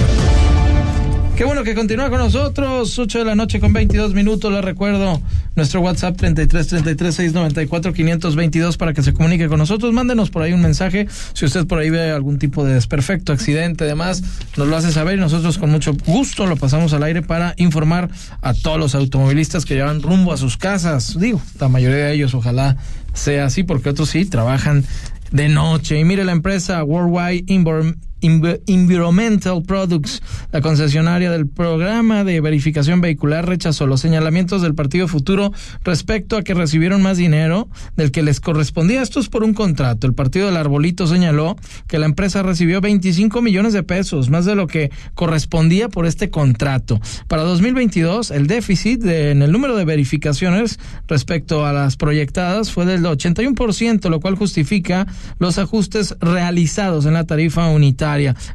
[1.35, 2.97] Qué bueno que continúa con nosotros.
[2.97, 4.53] 8 de la noche con 22 minutos.
[4.53, 5.21] Les recuerdo
[5.57, 9.91] nuestro WhatsApp 33 33 694 522 para que se comunique con nosotros.
[9.91, 11.07] Mándenos por ahí un mensaje.
[11.33, 14.23] Si usted por ahí ve algún tipo de desperfecto, accidente, demás,
[14.55, 18.09] nos lo hace saber y nosotros con mucho gusto lo pasamos al aire para informar
[18.41, 21.19] a todos los automovilistas que llevan rumbo a sus casas.
[21.19, 22.77] Digo, la mayoría de ellos ojalá
[23.13, 24.85] sea así porque otros sí trabajan
[25.33, 25.99] de noche.
[25.99, 33.47] Y mire la empresa Worldwide Inborn Environmental Products, la concesionaria del programa de verificación vehicular,
[33.47, 35.51] rechazó los señalamientos del Partido Futuro
[35.83, 39.01] respecto a que recibieron más dinero del que les correspondía.
[39.01, 40.07] Esto es por un contrato.
[40.07, 41.55] El Partido del Arbolito señaló
[41.87, 46.29] que la empresa recibió 25 millones de pesos, más de lo que correspondía por este
[46.29, 46.99] contrato.
[47.27, 53.03] Para 2022, el déficit en el número de verificaciones respecto a las proyectadas fue del
[53.03, 55.05] 81%, lo cual justifica
[55.39, 58.04] los ajustes realizados en la tarifa unitaria.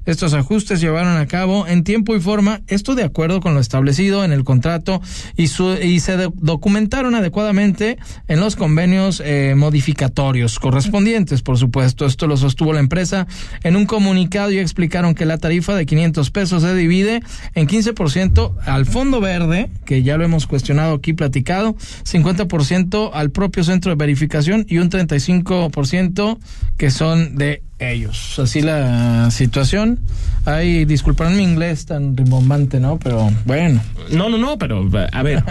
[0.06, 4.24] Estos ajustes llevaron a cabo en tiempo y forma, esto de acuerdo con lo establecido
[4.24, 5.02] en el contrato
[5.36, 12.06] y, y se documentaron adecuadamente en los convenios eh, modificatorios correspondientes, por supuesto.
[12.06, 13.26] Esto lo sostuvo la empresa
[13.64, 17.20] en un comunicado y explicaron que la tarifa de 500 pesos se divide
[17.54, 23.64] en 15% al Fondo Verde, que ya lo hemos cuestionado aquí, platicado, 50% al propio
[23.64, 26.38] centro de verificación y un 35%
[26.76, 28.38] que son de ellos.
[28.38, 30.00] Así la situación.
[30.44, 32.98] Ay, disculpen mi inglés tan rimbombante, ¿no?
[32.98, 33.82] Pero bueno.
[34.10, 35.44] No, no, no, pero a ver,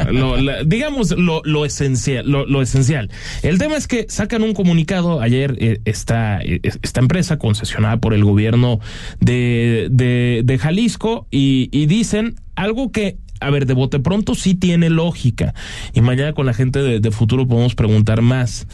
[0.65, 3.09] digamos lo, lo esencial, lo, esencial.
[3.43, 8.13] El tema es que sacan un comunicado ayer eh, esta, eh, esta empresa concesionada por
[8.13, 8.79] el gobierno
[9.19, 14.53] de, de, de Jalisco y, y dicen algo que a ver, de bote pronto sí
[14.53, 15.53] tiene lógica.
[15.93, 18.67] Y mañana con la gente de, de futuro podemos preguntar más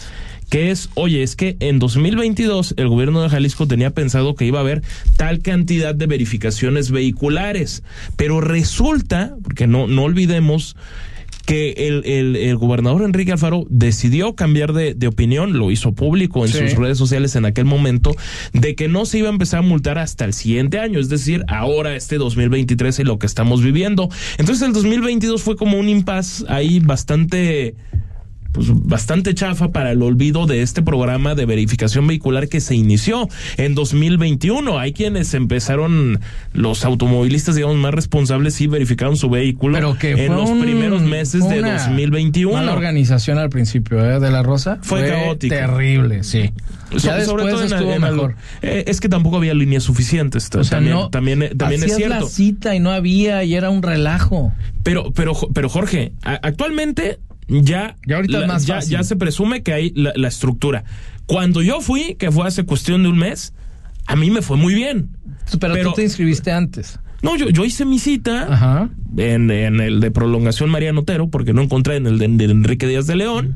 [0.49, 4.60] que es, oye, es que en 2022 el gobierno de Jalisco tenía pensado que iba
[4.60, 4.81] a haber
[5.17, 7.84] tal cantidad de verificaciones vehiculares,
[8.15, 10.75] pero resulta, porque no, no olvidemos,
[11.45, 16.43] que el, el, el, gobernador Enrique Alfaro decidió cambiar de, de opinión, lo hizo público
[16.45, 18.15] en sus redes sociales en aquel momento,
[18.53, 21.43] de que no se iba a empezar a multar hasta el siguiente año, es decir,
[21.47, 24.10] ahora este 2023 y lo que estamos viviendo.
[24.38, 27.75] Entonces el 2022 fue como un impas ahí bastante
[28.55, 33.27] pues bastante chafa para el olvido de este programa de verificación vehicular que se inició
[33.57, 34.79] en 2021.
[34.79, 36.21] Hay quienes empezaron,
[36.53, 42.63] los automovilistas, digamos, más responsables y verificaron su vehículo en los primeros meses de 2021.
[42.63, 44.21] La organización al principio ¿eh?
[44.21, 45.55] de la Rosa fue, caótica.
[45.55, 46.51] Terrible, sí.
[46.91, 48.35] Ya sobre, todo estuvo mejor.
[48.61, 50.49] Eh, es que tampoco había líneas suficientes.
[50.55, 52.21] O sea, también, también, también es cierto.
[52.21, 54.53] la cita y no había y era un relajo.
[54.83, 57.95] Pero, pero, pero Jorge, actualmente ya,
[58.88, 60.84] ya, se presume que hay la, estructura.
[61.25, 63.53] Cuando yo fui, que fue hace cuestión de un mes,
[64.08, 65.17] a mí me fue muy bien.
[65.60, 66.99] Pero, tú te inscribiste antes.
[67.21, 71.95] No, yo, yo hice mi cita En, el de prolongación Mariano Otero, porque no encontré
[71.95, 73.55] en el de, Enrique Díaz de León,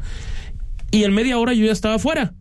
[0.92, 2.34] y en media hora yo ya estaba fuera.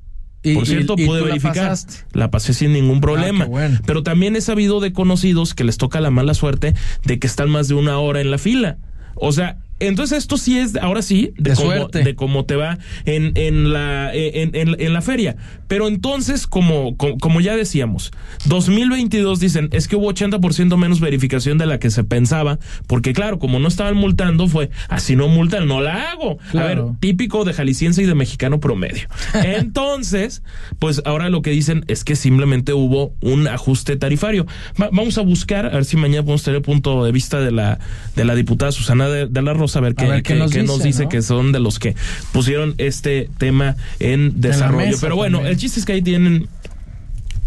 [0.55, 1.77] Por cierto, pude verificar.
[2.13, 3.47] La, pasé sin ningún ah, problema.
[3.85, 7.51] Pero también he sabido de conocidos que les toca la mala suerte de que están
[7.51, 8.79] más de una hora en la fila.
[9.17, 13.33] O sea, entonces esto sí es, ahora sí, de, cómo, de cómo te va en,
[13.37, 15.37] en, la, en, en, la feria.
[15.69, 18.11] Pero entonces, como, como, ya decíamos,
[18.47, 23.39] 2022 dicen, es que hubo 80% menos verificación de la que se pensaba, porque claro,
[23.39, 26.39] como no estaban multando, fue, así no multan, no la hago.
[26.55, 29.09] A ver, típico de jalisciense y de mexicano promedio.
[29.45, 30.43] Entonces,
[30.79, 34.47] pues ahora lo que dicen es que simplemente hubo un ajuste tarifario.
[34.77, 37.79] vamos a buscar, a ver si mañana podemos tener punto de vista de la,
[38.17, 41.53] de la diputada Susana de, de la Rosa a ver qué, nos, dice, que son
[41.53, 41.95] de los que
[42.33, 44.97] pusieron este tema en desarrollo.
[45.01, 46.49] Pero bueno, el chiste es que ahí tienen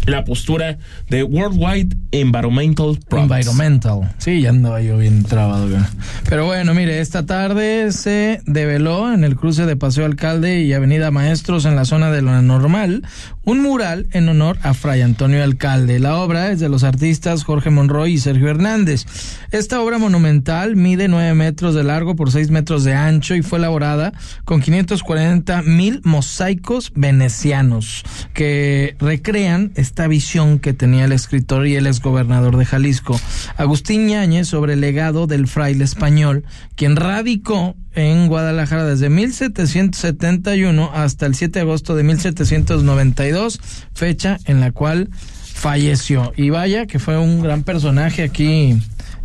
[0.06, 4.12] la postura de Worldwide Environmental Environmental.
[4.18, 5.68] Sí, ya andaba yo bien trabado.
[6.28, 11.10] Pero bueno, mire, esta tarde se develó en el cruce de Paseo Alcalde y Avenida
[11.10, 13.04] Maestros en la zona de lo normal
[13.44, 15.98] un mural en honor a Fray Antonio Alcalde.
[15.98, 19.04] La obra es de los artistas Jorge Monroy y Sergio Hernández.
[19.50, 23.58] Esta obra monumental mide nueve metros de largo por seis metros de ancho y fue
[23.58, 24.12] elaborada
[24.44, 31.86] con 540 mil mosaicos venecianos que recrean esta visión que tenía el escritor y el
[31.86, 33.20] exgobernador de Jalisco,
[33.56, 36.44] Agustín Ñáñez, sobre el legado del fraile español,
[36.76, 43.60] quien radicó en Guadalajara desde 1771 hasta el 7 de agosto de 1792,
[43.92, 45.08] fecha en la cual
[45.52, 46.32] falleció.
[46.36, 48.78] Y vaya que fue un gran personaje aquí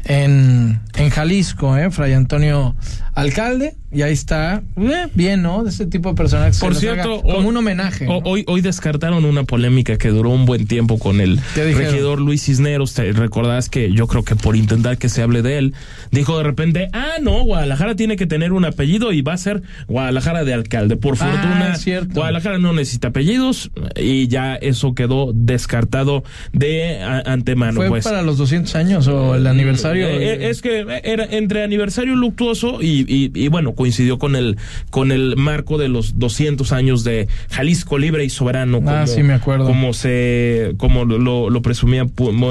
[0.07, 1.91] en, en Jalisco, ¿eh?
[1.91, 2.75] Fray Antonio
[3.13, 5.63] Alcalde, y ahí está, eh, bien, ¿no?
[5.63, 6.59] De ese tipo de personajes.
[6.59, 8.05] Por cierto, como un homenaje.
[8.07, 12.93] Hoy, hoy descartaron una polémica que duró un buen tiempo con el regidor Luis Cisneros.
[12.93, 15.73] Te recordás que yo creo que por intentar que se hable de él,
[16.11, 19.63] dijo de repente, ah, no, Guadalajara tiene que tener un apellido y va a ser
[19.87, 20.95] Guadalajara de alcalde.
[20.95, 27.77] Por ah, fortuna, Guadalajara no necesita apellidos y ya eso quedó descartado de antemano.
[27.77, 28.03] ¿Fue pues.
[28.03, 29.96] para los 200 años o el aniversario?
[30.05, 34.57] Eh, eh, es que era entre aniversario luctuoso y, y, y bueno, coincidió con el,
[34.89, 38.81] con el marco de los 200 años de Jalisco libre y soberano.
[38.85, 39.65] Ah, sí, me acuerdo.
[39.65, 42.05] Como se, como lo, lo presumía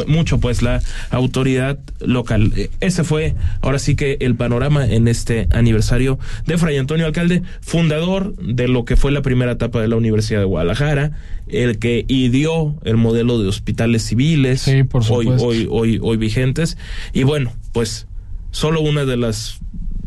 [0.06, 2.52] mucho, pues, la autoridad local.
[2.80, 8.34] Ese fue, ahora sí que el panorama en este aniversario de Fray Antonio Alcalde, fundador
[8.36, 11.12] de lo que fue la primera etapa de la Universidad de Guadalajara,
[11.48, 14.66] el que ideó el modelo de hospitales civiles,
[15.08, 16.76] hoy, hoy, hoy, hoy vigentes,
[17.12, 18.06] y bueno, pues
[18.50, 19.60] solo una de las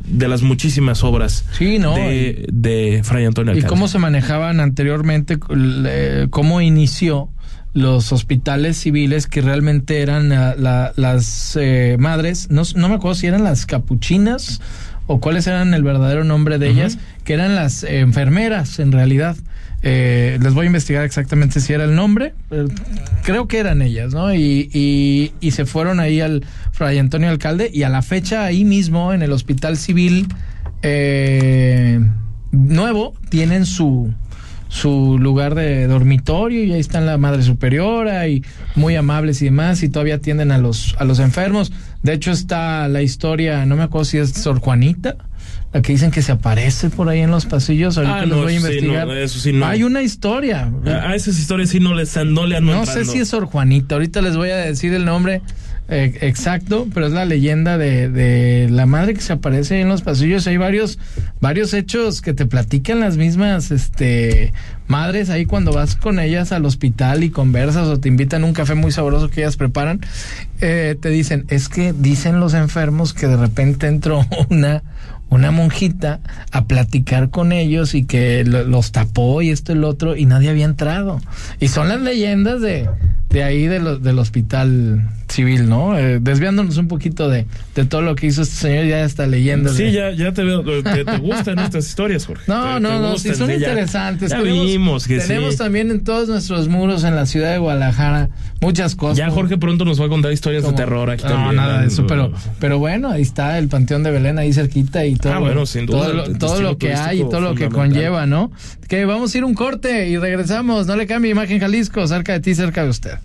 [0.06, 3.68] de las muchísimas obras de, de, Fray Antonio Alcalde.
[3.68, 5.38] ¿Y cómo se manejaban anteriormente?
[6.30, 7.30] ¿Cómo inició
[7.74, 12.50] los hospitales civiles que realmente eran las eh, madres?
[12.50, 14.62] No, no me acuerdo si eran las capuchinas
[15.06, 19.36] o cuáles eran el verdadero nombre de ellas, que eran las enfermeras en realidad.
[19.82, 22.34] Eh, les voy a investigar exactamente si era el nombre.
[23.24, 24.34] creo que eran ellas, ¿no?
[24.34, 29.14] Y, y, se fueron ahí al Fray Antonio Alcalde y a la fecha ahí mismo
[29.14, 30.28] en el Hospital Civil
[30.84, 32.00] eh,
[32.52, 34.14] Nuevo tienen su
[34.70, 38.44] su lugar de dormitorio y ahí están la madre superiora y
[38.76, 41.72] muy amables y demás y todavía atienden a los a los enfermos.
[42.04, 45.18] De hecho está la historia, no me acuerdo si es Sor Juanita
[45.74, 47.98] la que dicen que se aparece por ahí en los pasillos.
[47.98, 49.08] Ahorita ah, los voy a investigar.
[49.64, 50.72] Hay una historia.
[50.86, 53.96] A, esas historias sí no, les, no le han No sé si es Sor Juanita.
[53.96, 55.42] Ahorita les voy a decir el nombre
[55.92, 59.90] eh, exacto, pero es la leyenda de, de, la madre que se aparece ahí en
[59.90, 60.46] los pasillos.
[60.46, 61.00] Hay varios,
[61.42, 64.54] varios hechos que te platican las mismas este,
[64.88, 68.54] madres ahí cuando vas con ellas al hospital y conversas o te invitan a un
[68.54, 70.02] café muy sabroso que ellas preparan.
[70.62, 74.84] Eh, te dicen, es que dicen los enfermos que de repente entró una
[75.30, 76.20] una monjita
[76.52, 80.50] a platicar con ellos y que los tapó y esto y el otro y nadie
[80.50, 81.20] había entrado.
[81.60, 82.90] Y son las leyendas de,
[83.30, 85.10] de ahí de del hospital
[85.40, 85.98] civil, ¿no?
[85.98, 89.74] Eh, desviándonos un poquito de, de, todo lo que hizo este señor, ya está leyendo.
[89.74, 92.44] Sí, ya, ya te veo, te, te gustan estas historias, Jorge.
[92.48, 94.32] No, no, no, sí son interesantes.
[94.32, 98.96] Ya tenemos, que tenemos también en todos nuestros muros en la ciudad de Guadalajara muchas
[98.96, 99.18] cosas.
[99.18, 102.06] Ya Jorge pronto nos va a contar historias de terror aquí no, nada de eso,
[102.06, 105.66] pero, pero bueno, ahí está el Panteón de Belén ahí cerquita y todo, ah, bueno,
[105.66, 108.52] sin duda, todo, lo, todo lo que hay y todo lo que conlleva, ¿no?
[108.90, 112.40] Que vamos a ir un corte y regresamos, no le cambie imagen Jalisco, cerca de
[112.42, 113.20] ti, cerca de usted.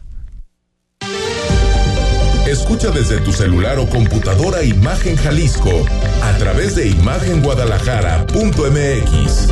[2.54, 5.84] Escucha desde tu celular o computadora Imagen Jalisco
[6.22, 9.48] a través de imagenguadalajara.mx.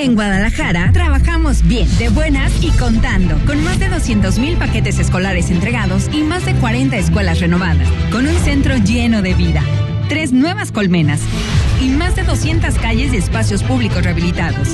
[0.00, 6.08] En Guadalajara trabajamos bien, de buenas y contando, con más de 200.000 paquetes escolares entregados
[6.10, 9.62] y más de 40 escuelas renovadas, con un centro lleno de vida,
[10.08, 11.20] tres nuevas colmenas
[11.82, 14.68] y más de 200 calles y espacios públicos rehabilitados.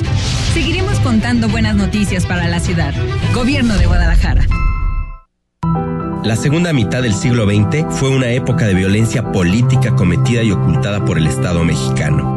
[0.53, 2.93] Seguiremos contando buenas noticias para la ciudad.
[3.33, 4.47] Gobierno de Guadalajara.
[6.23, 11.03] La segunda mitad del siglo XX fue una época de violencia política cometida y ocultada
[11.03, 12.36] por el Estado mexicano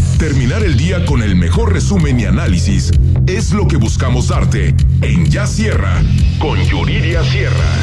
[0.21, 2.91] Terminar el día con el mejor resumen y análisis
[3.25, 5.99] es lo que buscamos darte en Ya Sierra
[6.37, 7.73] con Yuridia Sierra.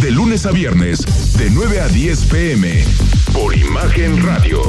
[0.00, 2.82] De lunes a viernes, de 9 a 10 pm,
[3.34, 4.62] por Imagen Radio.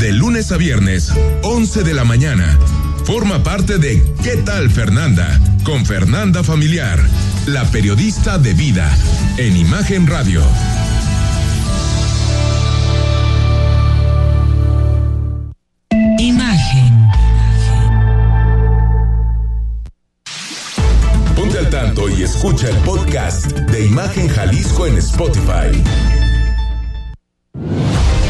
[0.00, 1.12] De lunes a viernes,
[1.44, 2.58] 11 de la mañana.
[3.04, 5.40] Forma parte de ¿Qué tal Fernanda?
[5.62, 6.98] Con Fernanda Familiar
[7.46, 8.88] la periodista de vida,
[9.36, 10.42] en Imagen Radio.
[16.18, 17.10] Imagen.
[21.34, 25.82] Ponte al tanto y escucha el podcast de Imagen Jalisco en Spotify.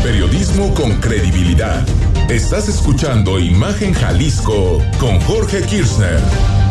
[0.02, 1.86] Periodismo con credibilidad.
[2.30, 6.61] Estás escuchando Imagen Jalisco con Jorge Kirchner.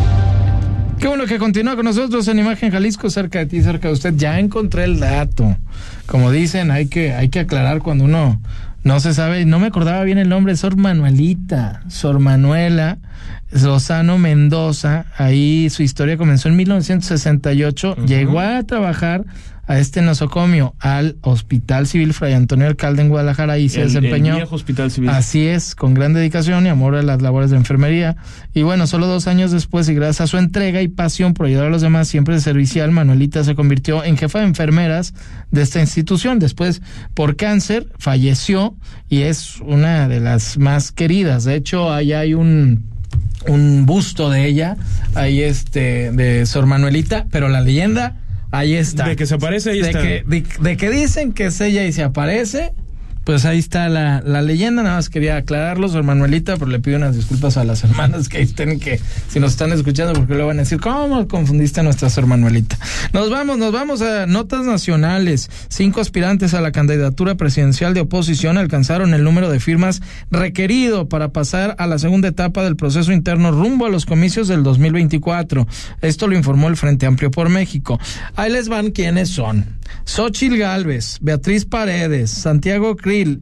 [1.02, 4.14] Qué bueno que continúa con nosotros en Imagen Jalisco, cerca de ti, cerca de usted.
[4.14, 5.56] Ya encontré el dato.
[6.06, 8.40] Como dicen, hay que, hay que aclarar cuando uno
[8.84, 12.98] no se sabe, no me acordaba bien el nombre, Sor Manuelita, Sor Manuela
[13.50, 15.06] Lozano Mendoza.
[15.16, 17.96] Ahí su historia comenzó en 1968.
[18.06, 19.24] Llegó a trabajar
[19.66, 24.36] a este nosocomio al Hospital Civil Fray Antonio Alcalde en Guadalajara y se desempeñó.
[24.50, 25.10] Hospital Civil.
[25.10, 28.16] Así es, con gran dedicación y amor a las labores de enfermería.
[28.54, 31.66] Y bueno, solo dos años después y gracias a su entrega y pasión por ayudar
[31.66, 35.14] a los demás, siempre servicial, Manuelita se convirtió en jefa de enfermeras
[35.50, 36.38] de esta institución.
[36.38, 36.82] Después,
[37.14, 38.74] por cáncer, falleció
[39.08, 41.44] y es una de las más queridas.
[41.44, 42.90] De hecho, ahí hay un
[43.48, 44.76] un busto de ella,
[45.14, 48.20] ahí este, de Sor Manuelita, pero la leyenda
[48.52, 49.08] Ahí está.
[49.08, 50.00] De que se aparece, ahí está.
[50.00, 52.72] de, que dicen que es ella y se aparece,
[53.24, 56.96] pues ahí está la, la, leyenda, nada más quería aclararlo, Sor Manuelita, pero le pido
[56.96, 60.58] unas disculpas a las hermanas que estén que, si nos están escuchando, porque le van
[60.58, 62.78] a decir, ¿cómo confundiste a nuestra Sor Manuelita?
[63.12, 65.50] Nos vamos, nos vamos a notas nacionales.
[65.68, 71.28] Cinco aspirantes a la candidatura presidencial de oposición alcanzaron el número de firmas requerido para
[71.28, 75.66] pasar a la segunda etapa del proceso interno rumbo a los comicios del 2024.
[76.00, 78.00] Esto lo informó el Frente Amplio por México.
[78.34, 79.80] Ahí les van quiénes son.
[80.04, 82.96] Xochil Gálvez, Beatriz Paredes, Santiago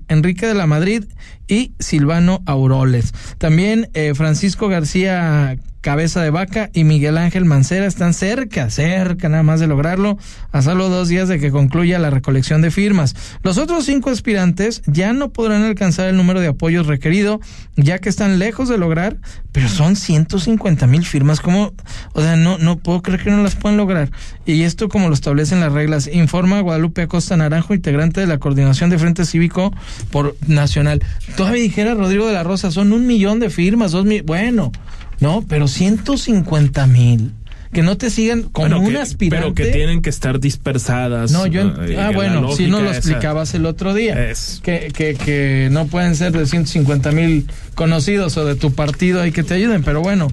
[0.09, 1.05] Enrique de la Madrid
[1.51, 3.13] y Silvano Auroles.
[3.39, 9.43] También eh, Francisco García Cabeza de Vaca y Miguel Ángel Mancera están cerca, cerca nada
[9.43, 10.19] más de lograrlo,
[10.53, 13.17] a solo dos días de que concluya la recolección de firmas.
[13.43, 17.41] Los otros cinco aspirantes ya no podrán alcanzar el número de apoyos requerido,
[17.77, 19.17] ya que están lejos de lograr,
[19.53, 21.41] pero son 150 mil firmas.
[21.41, 21.73] ¿Cómo?
[22.13, 24.11] O sea, no, no puedo creer que no las puedan lograr.
[24.45, 26.11] Y esto como lo establecen las reglas.
[26.13, 29.73] Informa Guadalupe Acosta Naranjo, integrante de la Coordinación de Frente Cívico
[30.11, 31.03] por Nacional.
[31.41, 34.23] Todavía dijera Rodrigo de la Rosa, son un millón de firmas, dos mil.
[34.23, 34.73] Bueno.
[35.21, 37.33] No, pero 150 mil.
[37.73, 39.43] Que no te sigan con un aspirante.
[39.43, 41.31] Pero que tienen que estar dispersadas.
[41.31, 41.73] No, yo.
[41.99, 44.31] ah, bueno, si no lo explicabas el otro día.
[44.31, 44.61] Es.
[44.65, 49.31] Que, que, que no pueden ser de 150 mil conocidos o de tu partido y
[49.31, 50.29] que te ayuden, pero bueno.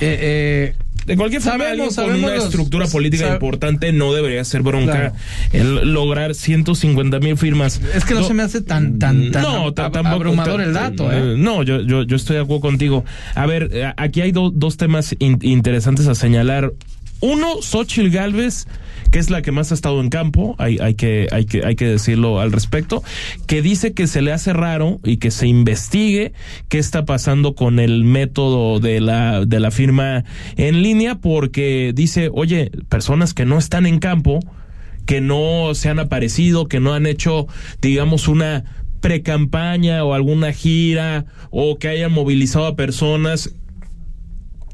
[0.00, 0.76] Eh, eh,
[1.06, 5.12] de cualquier forma, con una estructura política importante no debería ser bronca
[5.52, 7.80] el lograr 150 mil firmas.
[7.94, 11.12] Es que no, se me hace tan tan tan, no, abrumador el dato.
[11.12, 11.34] ¿eh?
[11.36, 13.04] No, yo, yo, yo estoy de acuerdo contigo.
[13.34, 16.72] A ver, eh, aquí hay dos temas interesantes a señalar.
[17.20, 18.66] Uno, Xochitl Galvez
[19.10, 21.76] que es la que más ha estado en campo, hay, hay, que, hay, que, hay
[21.76, 23.02] que decirlo al respecto,
[23.46, 26.32] que dice que se le hace raro y que se investigue
[26.68, 30.24] qué está pasando con el método de la, de la firma
[30.56, 34.40] en línea, porque dice, oye, personas que no están en campo,
[35.06, 37.46] que no se han aparecido, que no han hecho,
[37.80, 38.64] digamos, una
[39.00, 43.54] precampaña o alguna gira o que hayan movilizado a personas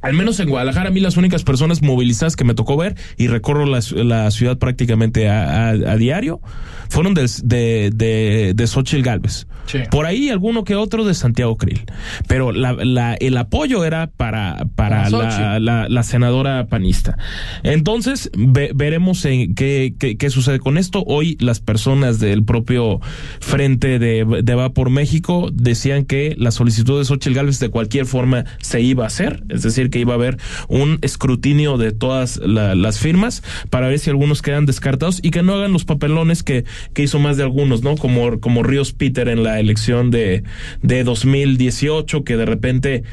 [0.03, 3.29] al menos en Guadalajara, a mí las únicas personas movilizadas que me tocó ver, y
[3.29, 6.41] recorro la, ciudad prácticamente a, diario,
[6.89, 9.47] fueron de, de, de, de Xochitl Galvez.
[9.91, 11.83] Por ahí alguno que otro de Santiago Krill.
[12.27, 17.17] Pero la, el apoyo era para, para la, senadora panista.
[17.63, 21.05] Entonces, veremos en qué, qué, sucede con esto.
[21.07, 23.01] Hoy las personas del propio
[23.41, 28.07] Frente de, de Va por México decían que la solicitud de Xochitl Galvez de cualquier
[28.07, 29.45] forma se iba a hacer.
[29.49, 30.39] Es decir, que iba a haber
[30.69, 35.55] un escrutinio de todas las firmas para ver si algunos quedan descartados y que no
[35.55, 36.65] hagan los papelones que,
[36.95, 37.97] que hizo más de algunos, ¿no?
[37.97, 40.45] Como, como Ríos Peter en la elección de,
[40.83, 43.05] de 2018, que de repente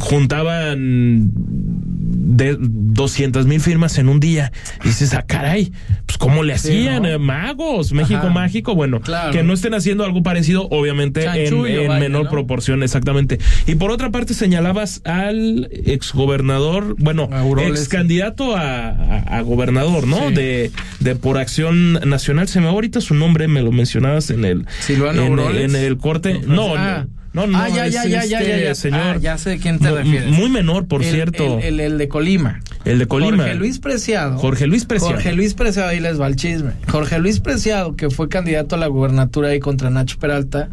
[0.00, 4.52] juntaban de 200 mil firmas en un día.
[4.84, 5.72] Y dices, ah, caray,
[6.06, 7.04] pues ¿cómo le hacían?
[7.04, 8.74] Eh, magos, México mágico.
[8.74, 9.00] Bueno,
[9.32, 11.60] que no estén haciendo algo parecido, obviamente, en,
[11.98, 13.38] menor proporción, exactamente.
[13.66, 17.28] Y por otra parte, señalabas al exgobernador, bueno,
[17.60, 20.30] ex candidato a, gobernador, ¿no?
[20.30, 20.70] De,
[21.00, 22.48] de por acción nacional.
[22.48, 26.40] Se me va ahorita su nombre, me lo mencionabas en el, en, el corte.
[26.46, 27.06] No, ah.
[27.06, 27.22] no.
[27.32, 29.00] No, ah, ya, ya, ya, ya, ya, ya, señor.
[29.00, 30.30] Ah, ya sé quién te refieres.
[30.30, 31.60] Muy menor, por cierto.
[31.60, 32.60] El, el, de Colima.
[32.84, 33.44] El de Colima.
[33.44, 34.36] Jorge Luis Preciado.
[34.36, 35.14] Jorge Luis Preciado.
[35.14, 36.72] Jorge Luis Preciado, ahí les va el chisme.
[36.88, 40.68] Jorge Luis Preciado, que fue candidato a la gubernatura ahí contra Nacho Peralta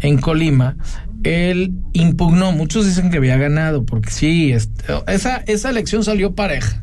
[0.00, 0.76] en Colima,
[1.24, 6.82] él impugnó, muchos dicen que había ganado, porque sí, esa, esa elección salió pareja,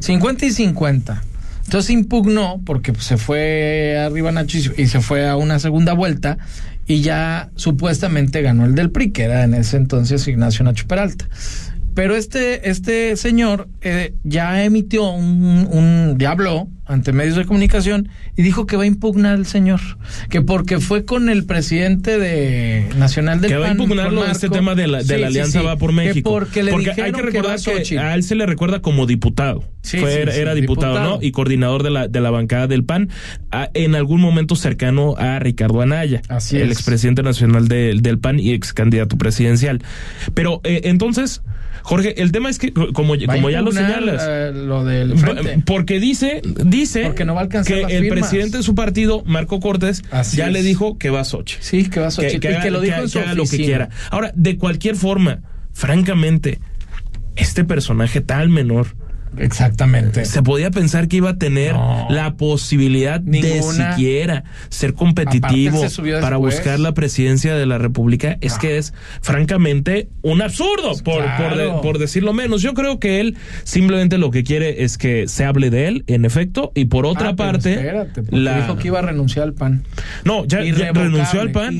[0.00, 1.22] 50 y 50.
[1.64, 6.38] Entonces impugnó, porque se fue arriba Nacho y se fue a una segunda vuelta,
[6.86, 11.28] y ya supuestamente ganó el del PRI, que era en ese entonces Ignacio Nacho Peralta.
[11.94, 18.08] Pero este, este señor eh, ya emitió un, un, ya habló, ante medios de comunicación
[18.36, 19.80] y dijo que va a impugnar al señor,
[20.30, 24.48] que porque fue con el presidente de Nacional del que va a PAN, impugnarlo este
[24.48, 26.30] tema de la, de Sí, la Alianza sí, va por que México.
[26.30, 29.64] porque le hay que recordar que, a él se le recuerda como diputado.
[29.82, 31.16] Sí, Fue- sí, era, diputado, diputado.
[31.18, 31.18] ¿no?
[31.22, 33.08] Y coordinador de la, de la bancada del PAN,
[33.50, 36.78] a- en algún momento cercano a Ricardo Anaya, Así el es.
[36.78, 39.82] expresidente nacional de- del PAN y ex candidato presidencial.
[40.34, 41.42] Pero eh, entonces,
[41.82, 45.62] Jorge, el tema es que, como, como ya lo señalas, eh, lo del frente.
[45.64, 46.42] porque dice,
[46.80, 50.02] dice Porque no va a alcanzar que las el presidente de su partido, Marco Cortés,
[50.10, 50.52] Así ya es.
[50.52, 51.56] le dijo que va a Sochi.
[51.60, 53.34] Sí, que va a Xochitl, y haga- que lo dijo que- en su que haga
[53.34, 53.88] lo que quiera.
[54.10, 55.40] Ahora, de cualquier forma,
[55.72, 56.58] francamente,
[57.36, 58.88] este personaje tal menor.
[59.38, 60.24] Exactamente.
[60.24, 61.74] Se podía pensar que iba a tener
[62.10, 63.88] la posibilidad Ninguna.
[63.88, 68.38] de siquiera ser competitivo se para buscar la presidencia de la República.
[68.40, 71.80] Es que es francamente un absurdo, por, por, de- Claro.
[71.80, 72.62] por decirlo menos.
[72.62, 76.24] Yo creo que él simplemente lo que quiere es que se hable de él, en
[76.24, 78.60] efecto, y por otra Ah, pero parte, espérate, la...
[78.60, 79.82] dijo que iba a renunciar al PAN.
[80.24, 80.60] No, ya,
[80.92, 81.74] renunció al PAN.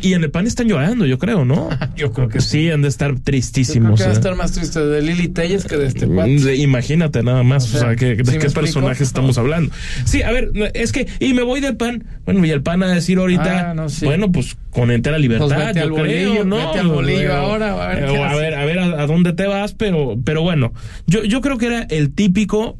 [0.00, 1.68] Y en el PAN están llorando, yo creo, ¿no?
[1.96, 2.70] Yo creo que sí.
[2.70, 3.98] han de estar Yo creo tristísimos.
[4.00, 4.16] que va a ¿eh?
[4.16, 6.56] estar más triste de Lili Telles que de este cuate.
[6.70, 9.72] Imagínate nada más, O o sea, que, de ¿sí me qué personaje estamos hablando.
[10.04, 12.04] Sí, a ver, es que, y me voy del PAN.
[12.24, 14.04] Bueno, y el PAN a decir ahorita, Ah, no, sí.
[14.04, 16.56] bueno, pues con entera libertad, Pues yo al creo, bolillo, ¿no?
[16.68, 19.32] vete al bolillo Pero- ahora, a ver eh, a ver, a ver a, a dónde
[19.32, 20.72] te vas, pero, pero bueno,
[21.06, 22.78] yo, yo creo que era el típico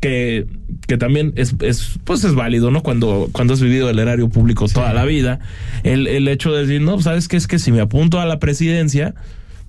[0.00, 0.46] que,
[0.88, 2.82] que también es, es, pues es válido, ¿no?
[2.82, 5.38] Cuando, cuando has vivido el erario público toda la vida,
[5.84, 7.36] el, el hecho de decir, no, ¿sabes qué?
[7.36, 9.14] Es que si me apunto a la presidencia,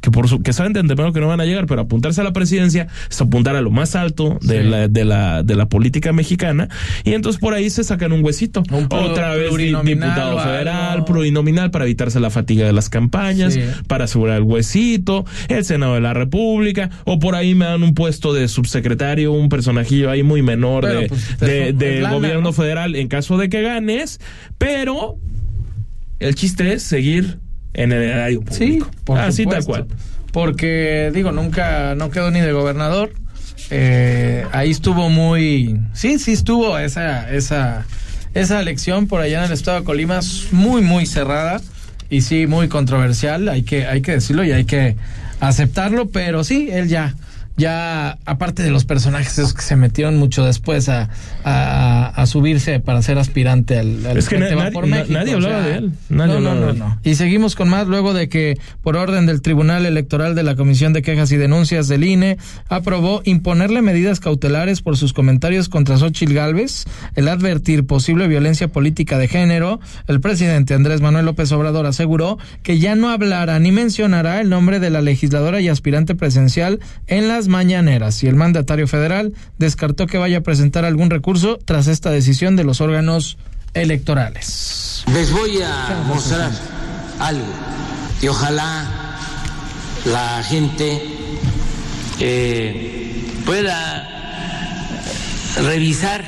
[0.04, 2.26] que por su, que saben de antemano que no van a llegar, pero apuntarse a
[2.26, 4.68] la presidencia es apuntar a lo más alto de, Sí.
[4.70, 6.68] la, de la, de la política mexicana,
[7.06, 8.64] y entonces por ahí se sacan un huesito.
[8.70, 13.62] Un pro- Otra vez diputado federal, plurinominal para evitarse la fatiga de las campañas, Sí.
[13.88, 17.94] para asegurar el huesito, el Senado de la República, o por ahí me dan un
[17.94, 21.40] puesto de subsecretario, un personajillo ahí muy menor Pero, de, pues,
[21.78, 22.52] de- lana, gobierno ¿no?
[22.54, 24.20] federal en caso de que ganes,
[24.58, 25.18] pero
[26.20, 27.40] el chiste es seguir
[27.74, 28.92] en el erario Sí, público.
[29.04, 29.88] por Así tal supuesto.
[29.88, 30.00] cual.
[30.32, 33.12] Porque, digo, nunca, no quedó ni de gobernador.
[33.70, 35.80] Eh, ahí estuvo muy.
[35.94, 37.86] Sí, sí estuvo esa, esa,
[38.34, 40.20] esa elección por allá en el estado de Colima
[40.52, 41.62] muy, muy cerrada.
[42.10, 43.48] Y sí, muy controversial.
[43.50, 44.96] Hay que, hay que decirlo y hay que
[45.40, 46.10] aceptarlo.
[46.10, 47.16] Pero sí, él ya.
[47.56, 51.10] Ya, aparte de los personajes esos que se metieron mucho después a,
[51.44, 55.14] a, a subirse para ser aspirante al, al Es que na- nadie- por na- México,
[55.14, 55.92] nadie o hablaba sea, de él.
[56.10, 56.80] Nadie no, no, hablaba no, de él.
[56.80, 57.00] no.
[57.04, 60.94] Y seguimos con más luego de que, por orden del Tribunal Electoral de la Comisión
[60.94, 62.38] de Quejas y Denuncias del INE,
[62.70, 66.86] aprobó imponerle medidas cautelares por sus comentarios contra Xochitl Gálvez,
[67.16, 69.80] el advertir posible violencia política de género.
[70.08, 74.80] El presidente Andrés Manuel López Obrador aseguró que ya no hablará ni mencionará el nombre
[74.80, 78.24] de la legisladora y aspirante presencial en las mañaneras.
[78.24, 82.64] Y el mandatario federal descartó que vaya a presentar algún recurso tras esta decisión de
[82.64, 83.38] los órganos
[83.74, 85.04] electorales.
[85.14, 86.52] Les voy a mostrar
[87.20, 87.46] algo
[88.22, 88.86] y ojalá
[90.06, 91.02] la gente
[92.20, 94.10] eh, pueda
[95.64, 96.24] revisar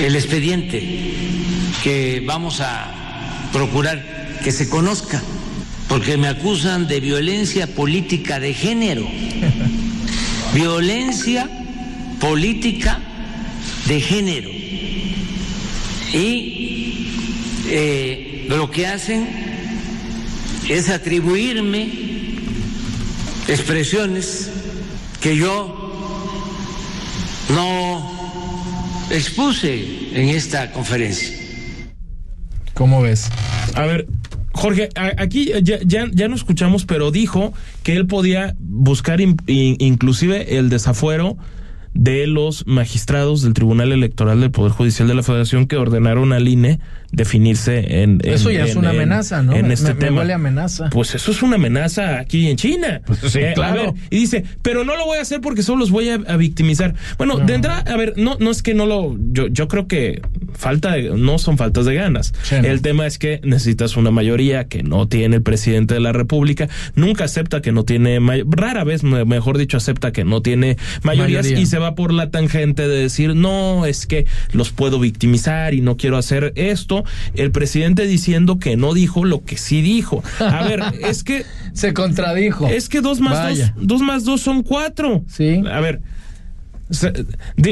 [0.00, 0.80] el expediente
[1.82, 4.02] que vamos a procurar
[4.42, 5.22] que se conozca,
[5.88, 9.06] porque me acusan de violencia política de género.
[10.54, 11.48] Violencia
[12.20, 13.00] política
[13.86, 14.50] de género.
[16.12, 17.08] Y
[17.66, 19.26] eh, lo que hacen
[20.68, 21.90] es atribuirme
[23.48, 24.50] expresiones
[25.20, 25.84] que yo
[27.50, 28.10] no
[29.10, 31.28] expuse en esta conferencia.
[32.74, 33.28] ¿Cómo ves?
[33.74, 34.06] A ver,
[34.54, 34.88] Jorge,
[35.18, 37.52] aquí ya, ya, ya no escuchamos, pero dijo
[37.82, 41.36] que él podía buscar in- in- inclusive el desafuero
[41.92, 46.48] de los magistrados del Tribunal Electoral del Poder Judicial de la Federación que ordenaron al
[46.48, 46.80] INE
[47.14, 49.54] definirse en, en- Eso ya es en- una en- amenaza, ¿no?
[49.54, 50.22] En Me- este me- me tema.
[50.22, 50.90] a amenaza.
[50.90, 53.00] Pues eso es una amenaza aquí en China.
[53.28, 53.92] sí, Eh, a claro.
[53.92, 56.36] ver, y dice, pero no lo voy a hacer porque solo los voy a, a
[56.36, 56.94] victimizar.
[57.18, 60.22] Bueno, de entrada, a ver, no, no es que no lo, yo, yo creo que
[60.54, 62.32] falta, de- no son faltas de ganas.
[62.42, 62.66] Sí, no.
[62.68, 66.68] El tema es que necesitas una mayoría que no tiene el presidente de la República,
[66.94, 71.44] nunca acepta que no tiene, rara vez, me- mejor dicho, acepta que no tiene mayorías
[71.44, 71.60] Mayoría.
[71.62, 75.80] y se va por la tangente de decir, no, es que los puedo victimizar y
[75.80, 77.03] no quiero hacer esto.
[77.34, 80.22] El presidente diciendo que no dijo lo que sí dijo.
[80.38, 82.66] A ver, es que Se contradijo.
[82.68, 83.72] es que dos más Vaya.
[83.76, 85.24] dos, dos más dos son cuatro.
[85.28, 85.62] Sí.
[85.70, 86.00] A ver,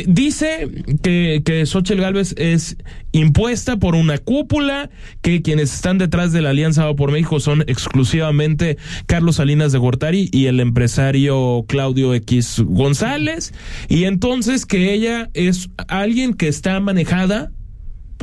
[0.06, 0.68] dice
[1.02, 2.76] que, que Xochitl Galvez es
[3.12, 7.62] impuesta por una cúpula, que quienes están detrás de la Alianza Va por México son
[7.62, 13.52] exclusivamente Carlos Salinas de Gortari y el empresario Claudio X González,
[13.88, 17.52] y entonces que ella es alguien que está manejada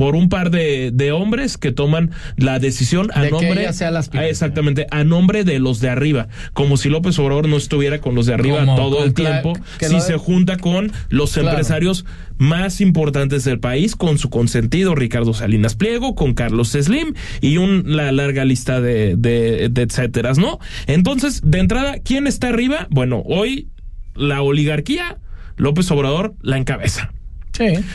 [0.00, 5.04] por un par de, de hombres que toman la decisión a nombre sea exactamente a
[5.04, 6.28] nombre de los de arriba.
[6.54, 10.16] Como si López Obrador no estuviera con los de arriba todo el tiempo si se
[10.16, 12.06] junta con los empresarios
[12.38, 17.94] más importantes del país con su consentido Ricardo Salinas Pliego con Carlos Slim y un
[17.94, 23.22] la larga lista de, de, de etcéteras no entonces de entrada quién está arriba bueno
[23.26, 23.68] hoy
[24.14, 25.18] la oligarquía
[25.58, 27.12] López Obrador la encabeza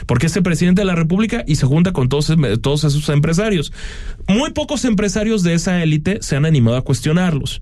[0.06, 3.72] porque es el presidente de la República y se junta con todos, todos esos empresarios.
[4.28, 7.62] Muy pocos empresarios de esa élite se han animado a cuestionarlos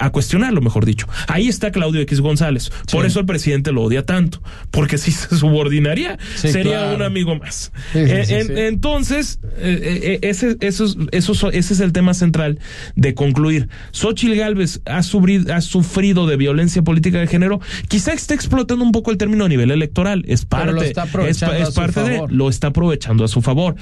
[0.00, 1.06] a cuestionarlo, mejor dicho.
[1.28, 2.72] Ahí está Claudio X González.
[2.90, 7.70] Por eso el presidente lo odia tanto, porque si se subordinaría, sería un amigo más.
[7.94, 10.84] Entonces, eh, ese, ese
[11.52, 12.58] es el tema central
[12.96, 13.68] de concluir.
[13.92, 17.60] Xochitl Galvez ha sufrido, ha sufrido de violencia política de género.
[17.88, 20.24] Quizá esté explotando un poco el término a nivel electoral.
[20.26, 20.92] Es parte,
[21.28, 23.76] es, parte de, lo está aprovechando a su favor.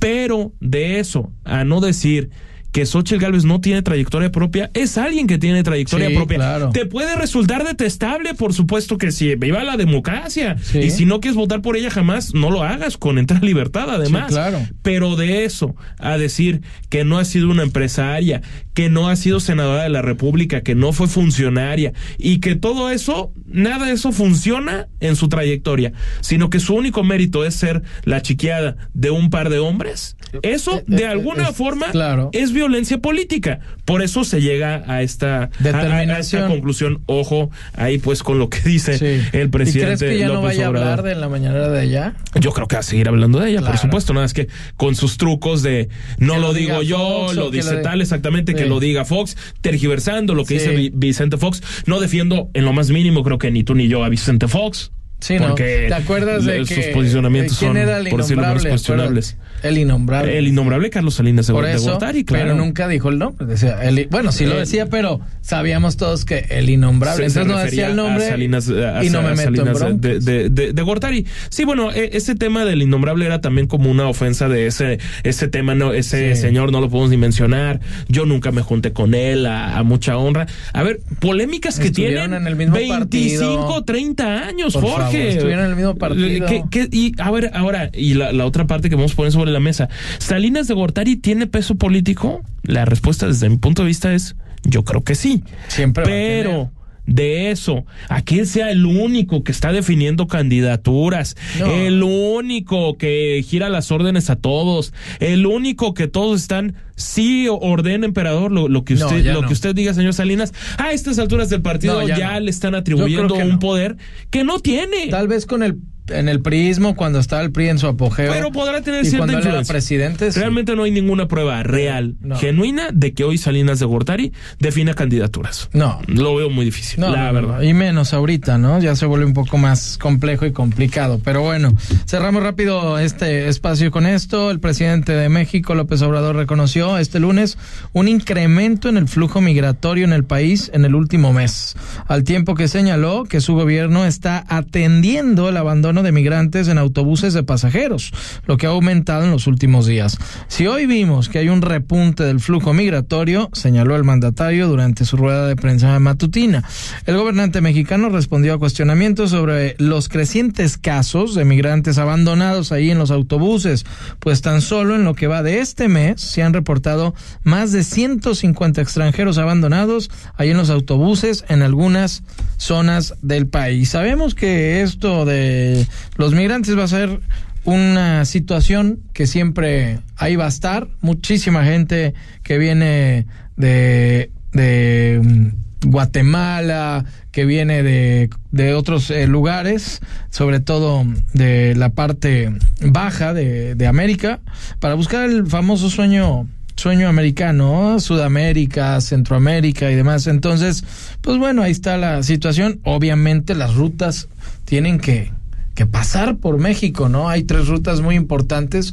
[0.00, 2.30] Pero de eso, a no decir
[2.72, 6.70] que Xochitl Galvez no tiene trayectoria propia, es alguien que tiene trayectoria propia.
[6.70, 10.56] Te puede resultar detestable, por supuesto que sí, viva la democracia.
[10.74, 14.28] Y si no quieres votar por ella jamás, no lo hagas con entrar libertad, además.
[14.28, 14.66] claro.
[14.82, 18.40] Pero de eso a decir que no ha sido una empresaria,
[18.74, 22.90] que no ha sido senadora de la República, que no fue funcionaria y que todo
[22.90, 27.82] eso, nada de eso funciona en su trayectoria, sino que su único mérito es ser
[28.04, 30.16] la chiqueada de un par de hombres.
[30.42, 31.86] Eso, eh, de eh, alguna forma,
[32.32, 33.60] es violencia política.
[33.84, 36.48] Por eso se llega a esta, Determinación.
[36.48, 37.02] conclusión.
[37.06, 39.94] Ojo, ahí pues con lo que dice el presidente.
[39.94, 42.14] ¿Y crees que ya no vaya a hablar de la mañana de ella?
[42.40, 44.14] Yo creo que va a seguir hablando de ella, por supuesto.
[44.14, 48.54] Nada es que con sus trucos de no lo, digo yo, lo dice tal exactamente,
[48.62, 51.62] que lo diga Fox, tergiversando lo que dice Vicente Fox.
[51.86, 54.91] No defiendo en lo más mínimo, creo que ni tú ni yo a Vicente Fox.
[55.22, 57.76] Sí, porque ¿Te acuerdas de sus posicionamientos son,
[58.10, 59.36] por decirlo menos, cuestionables.
[59.62, 60.36] El innombrable.
[60.36, 62.44] El innombrable Carlos Salinas de, Gortari, claro.
[62.46, 63.46] Pero nunca dijo el nombre.
[63.46, 63.78] Decía,
[64.10, 67.26] bueno, sí lo decía, pero sabíamos todos que el innombrable.
[67.26, 70.18] Entonces no decía el nombre Salinas, y no me meto en de,
[70.50, 71.24] de, de, Gortari.
[71.50, 75.46] Sí, bueno, e, ese tema del innombrable era también como una ofensa de ese, ese
[75.46, 77.78] tema, no, ese señor no lo podemos ni mencionar.
[78.08, 80.46] Yo nunca me junté con él a, mucha honra.
[80.72, 84.74] A ver, polémicas que tienen en el mismo 25, 30 años,
[85.18, 85.28] Jorge.
[85.30, 86.46] Estuvieron en el mismo partido.
[86.90, 89.60] y a ver, ahora, y la, la, otra parte que vamos a poner sobre la
[89.60, 89.88] mesa.
[90.18, 92.42] ¿Salinas de Gortari tiene peso político?
[92.62, 95.44] La respuesta desde mi punto de vista es, yo creo que sí.
[95.68, 96.04] Siempre.
[96.04, 96.70] Pero
[97.06, 103.68] de eso, a que sea el único que está definiendo candidaturas, el único que gira
[103.68, 109.32] las órdenes a todos, el único que todos están sí ordena emperador lo, que usted
[109.32, 113.34] lo que usted diga señor Salinas a estas alturas del partido ya, le están atribuyendo
[113.34, 113.96] un poder
[114.30, 115.08] que no tiene.
[115.08, 115.78] Tal vez con el
[116.08, 118.32] en el prismo cuando estaba el PRI en su apogeo.
[118.32, 119.72] Pero podrá tener cierta influencia.
[119.72, 120.30] presidente.
[120.30, 125.68] Realmente no hay ninguna prueba real, genuina, de que hoy Salinas de Gortari defina candidaturas.
[125.72, 126.00] No.
[126.06, 127.62] Lo veo muy difícil, la verdad.
[127.62, 128.80] Y menos ahorita, ¿no?
[128.80, 131.20] Ya se vuelve un poco más complejo y complicado.
[131.22, 131.72] Pero bueno,
[132.06, 134.50] cerramos rápido este espacio con esto.
[134.50, 137.58] El presidente de México, López Obrador, reconoció este lunes
[137.92, 141.76] un incremento en el flujo migratorio en el país en el último mes,
[142.06, 147.34] al tiempo que señaló que su gobierno está atendiendo el abandono de migrantes en autobuses
[147.34, 148.12] de pasajeros,
[148.46, 150.16] lo que ha aumentado en los últimos días.
[150.48, 155.18] Si hoy vimos que hay un repunte del flujo migratorio, señaló el mandatario durante su
[155.18, 156.64] rueda de prensa matutina.
[157.04, 162.98] El gobernante mexicano respondió a cuestionamientos sobre los crecientes casos de migrantes abandonados ahí en
[162.98, 163.84] los autobuses,
[164.20, 167.82] pues tan solo en lo que va de este mes se han reportado más de
[167.82, 172.22] 150 extranjeros abandonados ahí en los autobuses en algunas
[172.56, 173.90] zonas del país.
[173.90, 175.81] Sabemos que esto de
[176.16, 177.20] los migrantes va a ser
[177.64, 180.88] una situación que siempre ahí va a estar.
[181.00, 183.26] Muchísima gente que viene
[183.56, 191.90] de, de mm, Guatemala, que viene de, de otros eh, lugares, sobre todo de la
[191.90, 194.40] parte baja de, de América,
[194.80, 200.26] para buscar el famoso sueño sueño americano, Sudamérica, Centroamérica y demás.
[200.26, 200.84] Entonces,
[201.20, 202.80] pues bueno, ahí está la situación.
[202.82, 204.28] Obviamente las rutas
[204.64, 205.30] tienen que,
[205.74, 207.28] que pasar por México, ¿no?
[207.28, 208.92] Hay tres rutas muy importantes.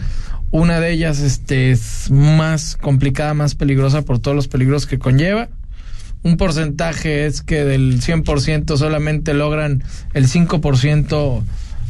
[0.52, 5.50] Una de ellas este, es más complicada, más peligrosa por todos los peligros que conlleva.
[6.22, 11.44] un porcentaje es que del 100% solamente logran el 5%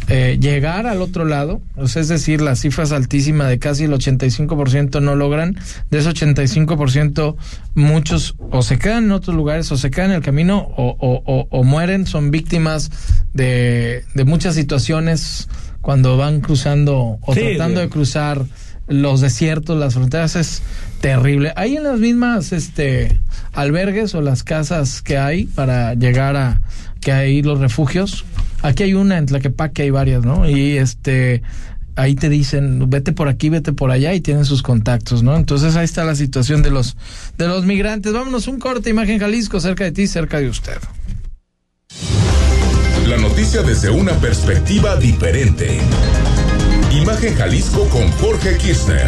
[0.10, 5.16] eh, llegar al otro lado, es decir, las cifras altísimas de casi el 85% no
[5.16, 5.58] logran,
[5.92, 7.36] de ese 85%
[7.76, 11.48] muchos o se quedan en otros lugares o se quedan en el camino o, o,
[11.50, 12.92] o, mueren, son víctimas
[13.34, 15.48] de, de, muchas situaciones
[15.82, 18.46] cuando van cruzando o tratando de cruzar
[18.88, 20.64] los desiertos, las fronteras es
[21.00, 21.54] terrible.
[21.56, 23.20] Hay en las mismas este
[23.54, 26.62] albergues o las casas que hay para llegar a
[27.00, 28.26] que hay los refugios.
[28.62, 30.50] Aquí hay una en Tlaquepaque hay varias, ¿no?
[30.50, 31.42] Y este
[31.96, 35.36] ahí te dicen, vete por aquí, vete por allá y tienen sus contactos, ¿no?
[35.36, 36.96] Entonces ahí está la situación de los
[37.38, 38.14] de los migrantes.
[38.14, 40.78] Vámonos un corte, imagen Jalisco, cerca de ti, cerca de usted.
[43.08, 45.80] La noticia desde una perspectiva diferente.
[46.92, 49.08] Imagen Jalisco con Jorge Kirchner.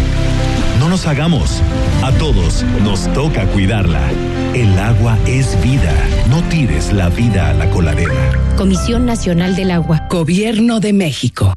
[0.81, 1.63] No nos hagamos.
[2.03, 4.01] A todos nos toca cuidarla.
[4.53, 5.95] El agua es vida.
[6.29, 8.33] No tires la vida a la coladera.
[8.57, 10.09] Comisión Nacional del Agua.
[10.11, 11.55] Gobierno de México.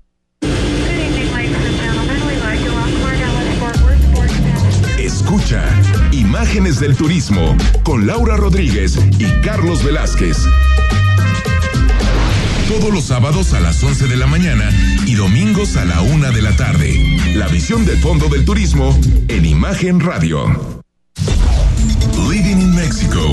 [6.54, 10.38] Imágenes del Turismo con Laura Rodríguez y Carlos Velázquez.
[12.68, 14.70] Todos los sábados a las 11 de la mañana
[15.08, 17.18] y domingos a la una de la tarde.
[17.34, 18.96] La visión del fondo del turismo
[19.30, 20.84] en Imagen Radio.
[22.30, 23.33] Living in Mexico.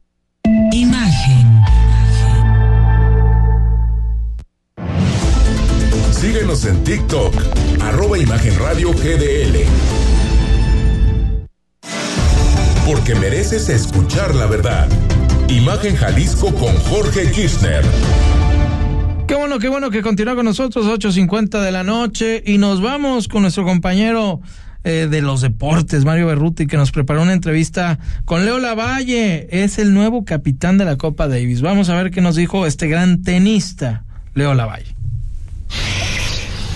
[6.51, 7.33] En TikTok,
[7.79, 9.57] arroba Imagen Radio GDL.
[12.85, 14.89] Porque mereces escuchar la verdad.
[15.47, 17.85] Imagen Jalisco con Jorge Kirchner.
[19.27, 23.29] Qué bueno, qué bueno que continúa con nosotros, 8.50 de la noche, y nos vamos
[23.29, 24.41] con nuestro compañero
[24.83, 29.79] eh, de los deportes, Mario Berruti, que nos preparó una entrevista con Leo Lavalle, es
[29.79, 31.61] el nuevo capitán de la Copa Davis.
[31.61, 35.00] Vamos a ver qué nos dijo este gran tenista, Leo Lavalle.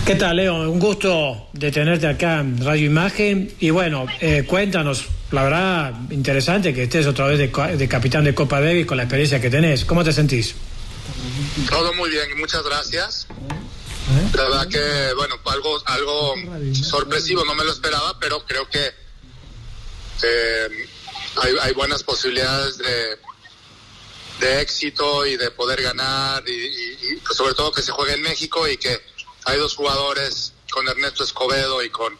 [0.05, 0.69] ¿Qué tal, Leo?
[0.69, 3.55] Un gusto de tenerte acá en Radio Imagen.
[3.59, 8.35] Y bueno, eh, cuéntanos, la verdad, interesante que estés otra vez de, de, capitán de
[8.35, 9.83] Copa Davis con la experiencia que tenés.
[9.83, 10.53] ¿Cómo te sentís?
[11.67, 13.25] Todo muy bien, muchas gracias.
[14.35, 16.35] La verdad que, bueno, algo, algo
[16.83, 20.87] sorpresivo, no me lo esperaba, pero creo que eh,
[21.41, 23.17] hay, hay, buenas posibilidades de,
[24.39, 28.13] de, éxito y de poder ganar, y, y, y pues sobre todo que se juegue
[28.13, 29.14] en México y que
[29.45, 32.13] hay dos jugadores con Ernesto Escobedo y con,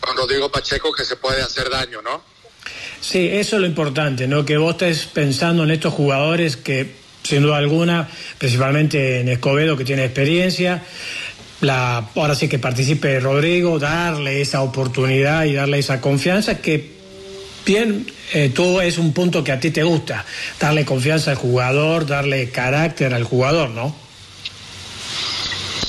[0.00, 2.22] con Rodrigo Pacheco que se puede hacer daño, ¿no?
[3.00, 4.44] Sí, eso es lo importante, ¿no?
[4.44, 8.08] Que vos estés pensando en estos jugadores que, sin duda alguna,
[8.38, 10.82] principalmente en Escobedo, que tiene experiencia,
[11.60, 16.96] la, ahora sí que participe Rodrigo, darle esa oportunidad y darle esa confianza que
[17.64, 20.24] bien, eh, tú es un punto que a ti te gusta,
[20.58, 24.05] darle confianza al jugador, darle carácter al jugador, ¿no?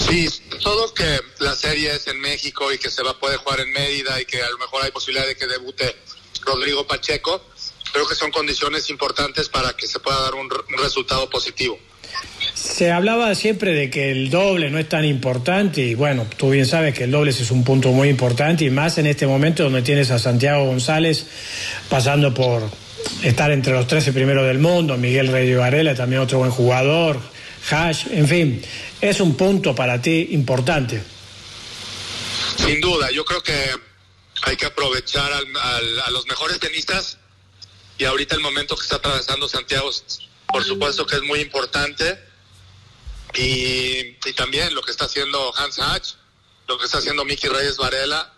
[0.10, 0.30] Sí,
[0.64, 3.72] todo que la serie es en México y que se va a poder jugar en
[3.74, 5.95] Mérida y que a lo mejor hay posibilidad de que debute
[6.45, 7.43] Rodrigo Pacheco,
[7.91, 11.78] creo que son condiciones importantes para que se pueda dar un, un resultado positivo.
[12.53, 16.66] Se hablaba siempre de que el doble no es tan importante y bueno, tú bien
[16.66, 19.82] sabes que el doble es un punto muy importante y más en este momento donde
[19.82, 21.26] tienes a Santiago González
[21.89, 22.64] pasando por
[23.24, 27.20] estar entre los 13 primeros del mundo, Miguel Rey Varela también otro buen jugador,
[27.70, 28.62] Hash, en fin,
[29.02, 31.04] es un punto para ti importante.
[32.58, 33.72] Sin duda, yo creo que
[34.43, 37.18] hay que aprovechar a los mejores tenistas
[37.98, 39.89] y ahorita el momento que está atravesando Santiago,
[40.48, 42.20] por supuesto que es muy importante
[43.34, 46.10] y, también lo que está haciendo Hans Hatch,
[46.68, 48.34] lo que está haciendo Miki Reyes Varela,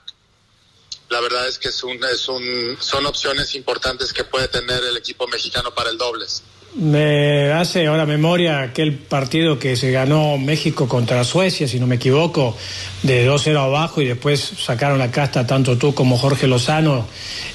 [1.09, 4.95] la verdad es que es un, es un, son opciones importantes que puede tener el
[4.95, 6.43] equipo mexicano para el dobles.
[6.75, 11.95] Me hace ahora memoria aquel partido que se ganó México contra Suecia, si no me
[11.95, 12.55] equivoco,
[13.01, 17.07] de 2-0 abajo y después sacaron la casta tanto tú como Jorge Lozano.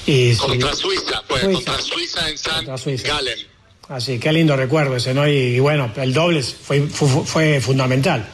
[0.07, 3.39] Y contra Suiza, pues, contra Suiza en San Galen.
[3.89, 5.29] Así, qué lindo recuerdo ese, ¿no?
[5.29, 8.27] Y, bueno, el doble fue, fue, fundamental.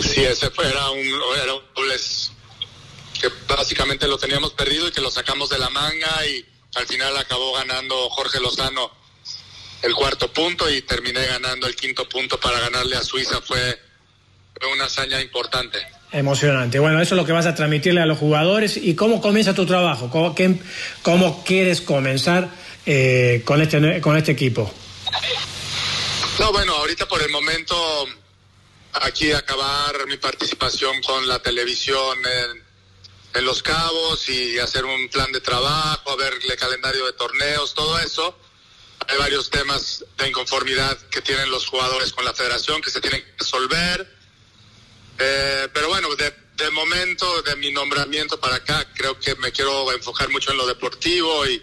[0.00, 1.06] Sí, ese fue, era un,
[1.42, 2.32] era un dobles
[3.20, 6.44] que básicamente lo teníamos perdido y que lo sacamos de la manga y
[6.74, 8.90] al final acabó ganando Jorge Lozano
[9.84, 13.40] el cuarto punto y terminé ganando el quinto punto para ganarle a Suiza.
[13.42, 13.78] Fue,
[14.72, 15.78] una hazaña importante.
[16.10, 16.78] Emocionante.
[16.78, 18.78] Bueno, eso es lo que vas a transmitirle a los jugadores.
[18.78, 20.08] ¿Y cómo comienza tu trabajo?
[20.08, 20.34] ¿Cómo,
[21.02, 22.48] cómo quieres comenzar
[22.86, 24.72] eh, con, este, con este equipo?
[26.38, 27.76] No, bueno, ahorita por el momento
[28.94, 32.62] aquí acabar mi participación con la televisión en,
[33.34, 38.34] en Los Cabos y hacer un plan de trabajo, verle calendario de torneos, todo eso
[39.08, 43.22] hay varios temas de inconformidad que tienen los jugadores con la federación que se tienen
[43.22, 44.08] que resolver.
[45.18, 50.28] Eh, pero bueno, de, momento, de mi nombramiento para acá, creo que me quiero enfocar
[50.30, 51.62] mucho en lo deportivo y,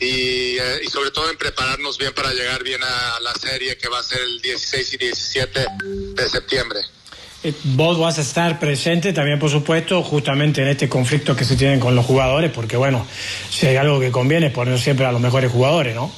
[0.00, 4.00] eh, y, sobre todo en prepararnos bien para llegar bien a la serie que va
[4.00, 5.66] a ser el 16 y 17
[6.14, 6.80] de septiembre.
[7.44, 11.56] Eh, vos vas a estar presente también, por supuesto, justamente en este conflicto que se
[11.56, 13.06] tienen con los jugadores, porque bueno,
[13.50, 16.10] si hay algo que conviene, poner siempre a los mejores jugadores, ¿no?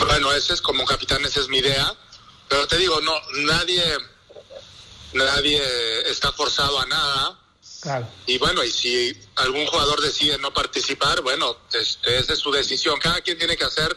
[0.00, 1.94] Bueno, ese es como capitán, esa es mi idea.
[2.48, 3.14] Pero te digo, no,
[3.44, 3.82] nadie,
[5.12, 5.60] nadie
[6.10, 7.40] está forzado a nada.
[8.26, 12.98] Y bueno, y si algún jugador decide no participar, bueno, esa es su decisión.
[12.98, 13.96] Cada quien tiene que hacer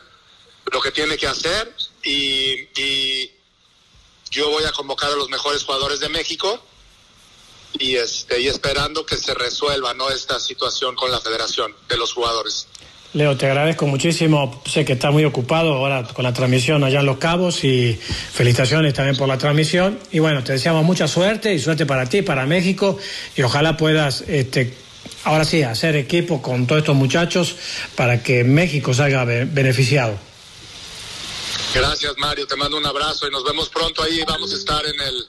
[0.72, 1.74] lo que tiene que hacer
[2.04, 3.32] y, y
[4.30, 6.62] yo voy a convocar a los mejores jugadores de México
[7.80, 12.14] y este y esperando que se resuelva no esta situación con la federación de los
[12.14, 12.68] jugadores.
[13.14, 14.62] Leo, te agradezco muchísimo.
[14.66, 17.98] Sé que está muy ocupado ahora con la transmisión allá en Los Cabos y
[18.34, 19.98] felicitaciones también por la transmisión.
[20.12, 22.98] Y bueno, te deseamos mucha suerte y suerte para ti, para México
[23.36, 24.74] y ojalá puedas, este,
[25.24, 27.56] ahora sí, hacer equipo con todos estos muchachos
[27.96, 30.18] para que México salga beneficiado.
[31.74, 32.46] Gracias, Mario.
[32.46, 34.22] Te mando un abrazo y nos vemos pronto ahí.
[34.28, 35.28] Vamos a estar en el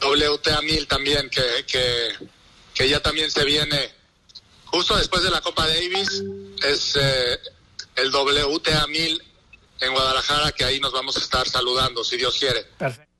[0.00, 2.26] WTA 1000 también, que, que,
[2.72, 3.90] que ya también se viene
[4.74, 6.24] justo después de la Copa Davis
[6.68, 7.38] es eh,
[7.96, 9.22] el WTA 1000
[9.80, 12.60] en Guadalajara, que ahí nos vamos a estar saludando, si Dios quiere.
[12.76, 13.12] Perfecto.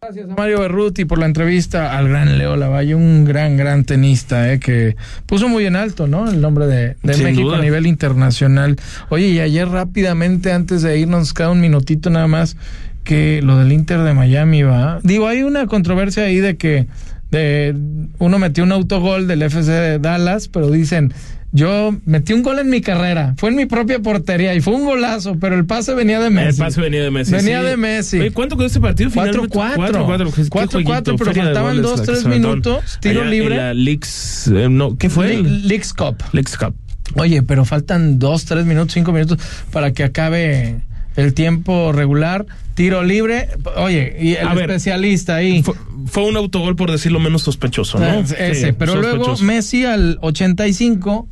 [0.00, 4.52] Gracias a Mario Berruti por la entrevista al gran Leo Lavalle, un gran, gran tenista,
[4.52, 4.94] eh, que
[5.26, 6.30] puso muy en alto, ¿no?
[6.30, 8.76] El nombre de, México a nivel internacional.
[9.08, 12.56] Oye, y ayer rápidamente, antes de irnos, cada un minutito nada más,
[13.02, 15.00] que lo del Inter de Miami va.
[15.02, 16.86] Digo, hay una controversia ahí de que
[17.30, 17.74] de
[18.18, 21.12] uno metió un autogol del FC de Dallas, pero dicen,
[21.52, 24.84] yo metí un gol en mi carrera, fue en mi propia portería y fue un
[24.84, 26.60] golazo, pero el pase venía de Messi.
[26.60, 27.32] El pase venía de Messi.
[27.32, 28.30] Venía de Messi.
[28.30, 29.10] ¿Cuánto quedó este partido?
[29.10, 29.48] 4-4.
[29.48, 32.98] 4-4, pero faltaban 2-3 minutos.
[33.00, 33.56] Tiro libre.
[33.56, 35.42] la Leaks, eh, no, ¿qué fue?
[35.42, 36.22] Leaks Cup.
[36.32, 36.74] Leaks Cup.
[37.14, 39.38] Oye, pero faltan 2, 3 minutos, 5 minutos
[39.72, 40.80] para que acabe
[41.16, 43.48] el tiempo regular, tiro libre.
[43.76, 45.64] Oye, y el especialista ahí.
[46.06, 48.20] Fue, un autogol, por decirlo menos sospechoso, ¿no?
[48.20, 51.28] Ese, pero luego Messi al 85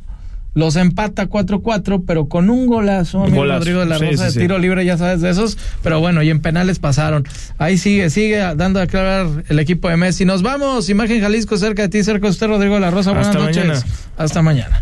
[0.57, 4.83] los empata 4-4, pero con un golazo, amigo Rodrigo de la Rosa, de tiro libre,
[4.85, 5.55] ya sabes de esos.
[5.83, 7.27] Pero bueno, y en penales pasaron.
[7.59, 10.25] Ahí sigue, sigue dando a aclarar el equipo de Messi.
[10.25, 13.11] Nos vamos, Imagen Jalisco, cerca de ti, cerca de usted, Rodrigo de la Rosa.
[13.11, 13.85] Buenas noches.
[14.17, 14.81] Hasta mañana.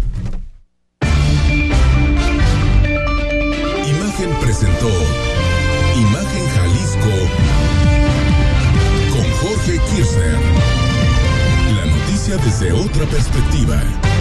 [12.65, 14.14] Desde otra perspectiva.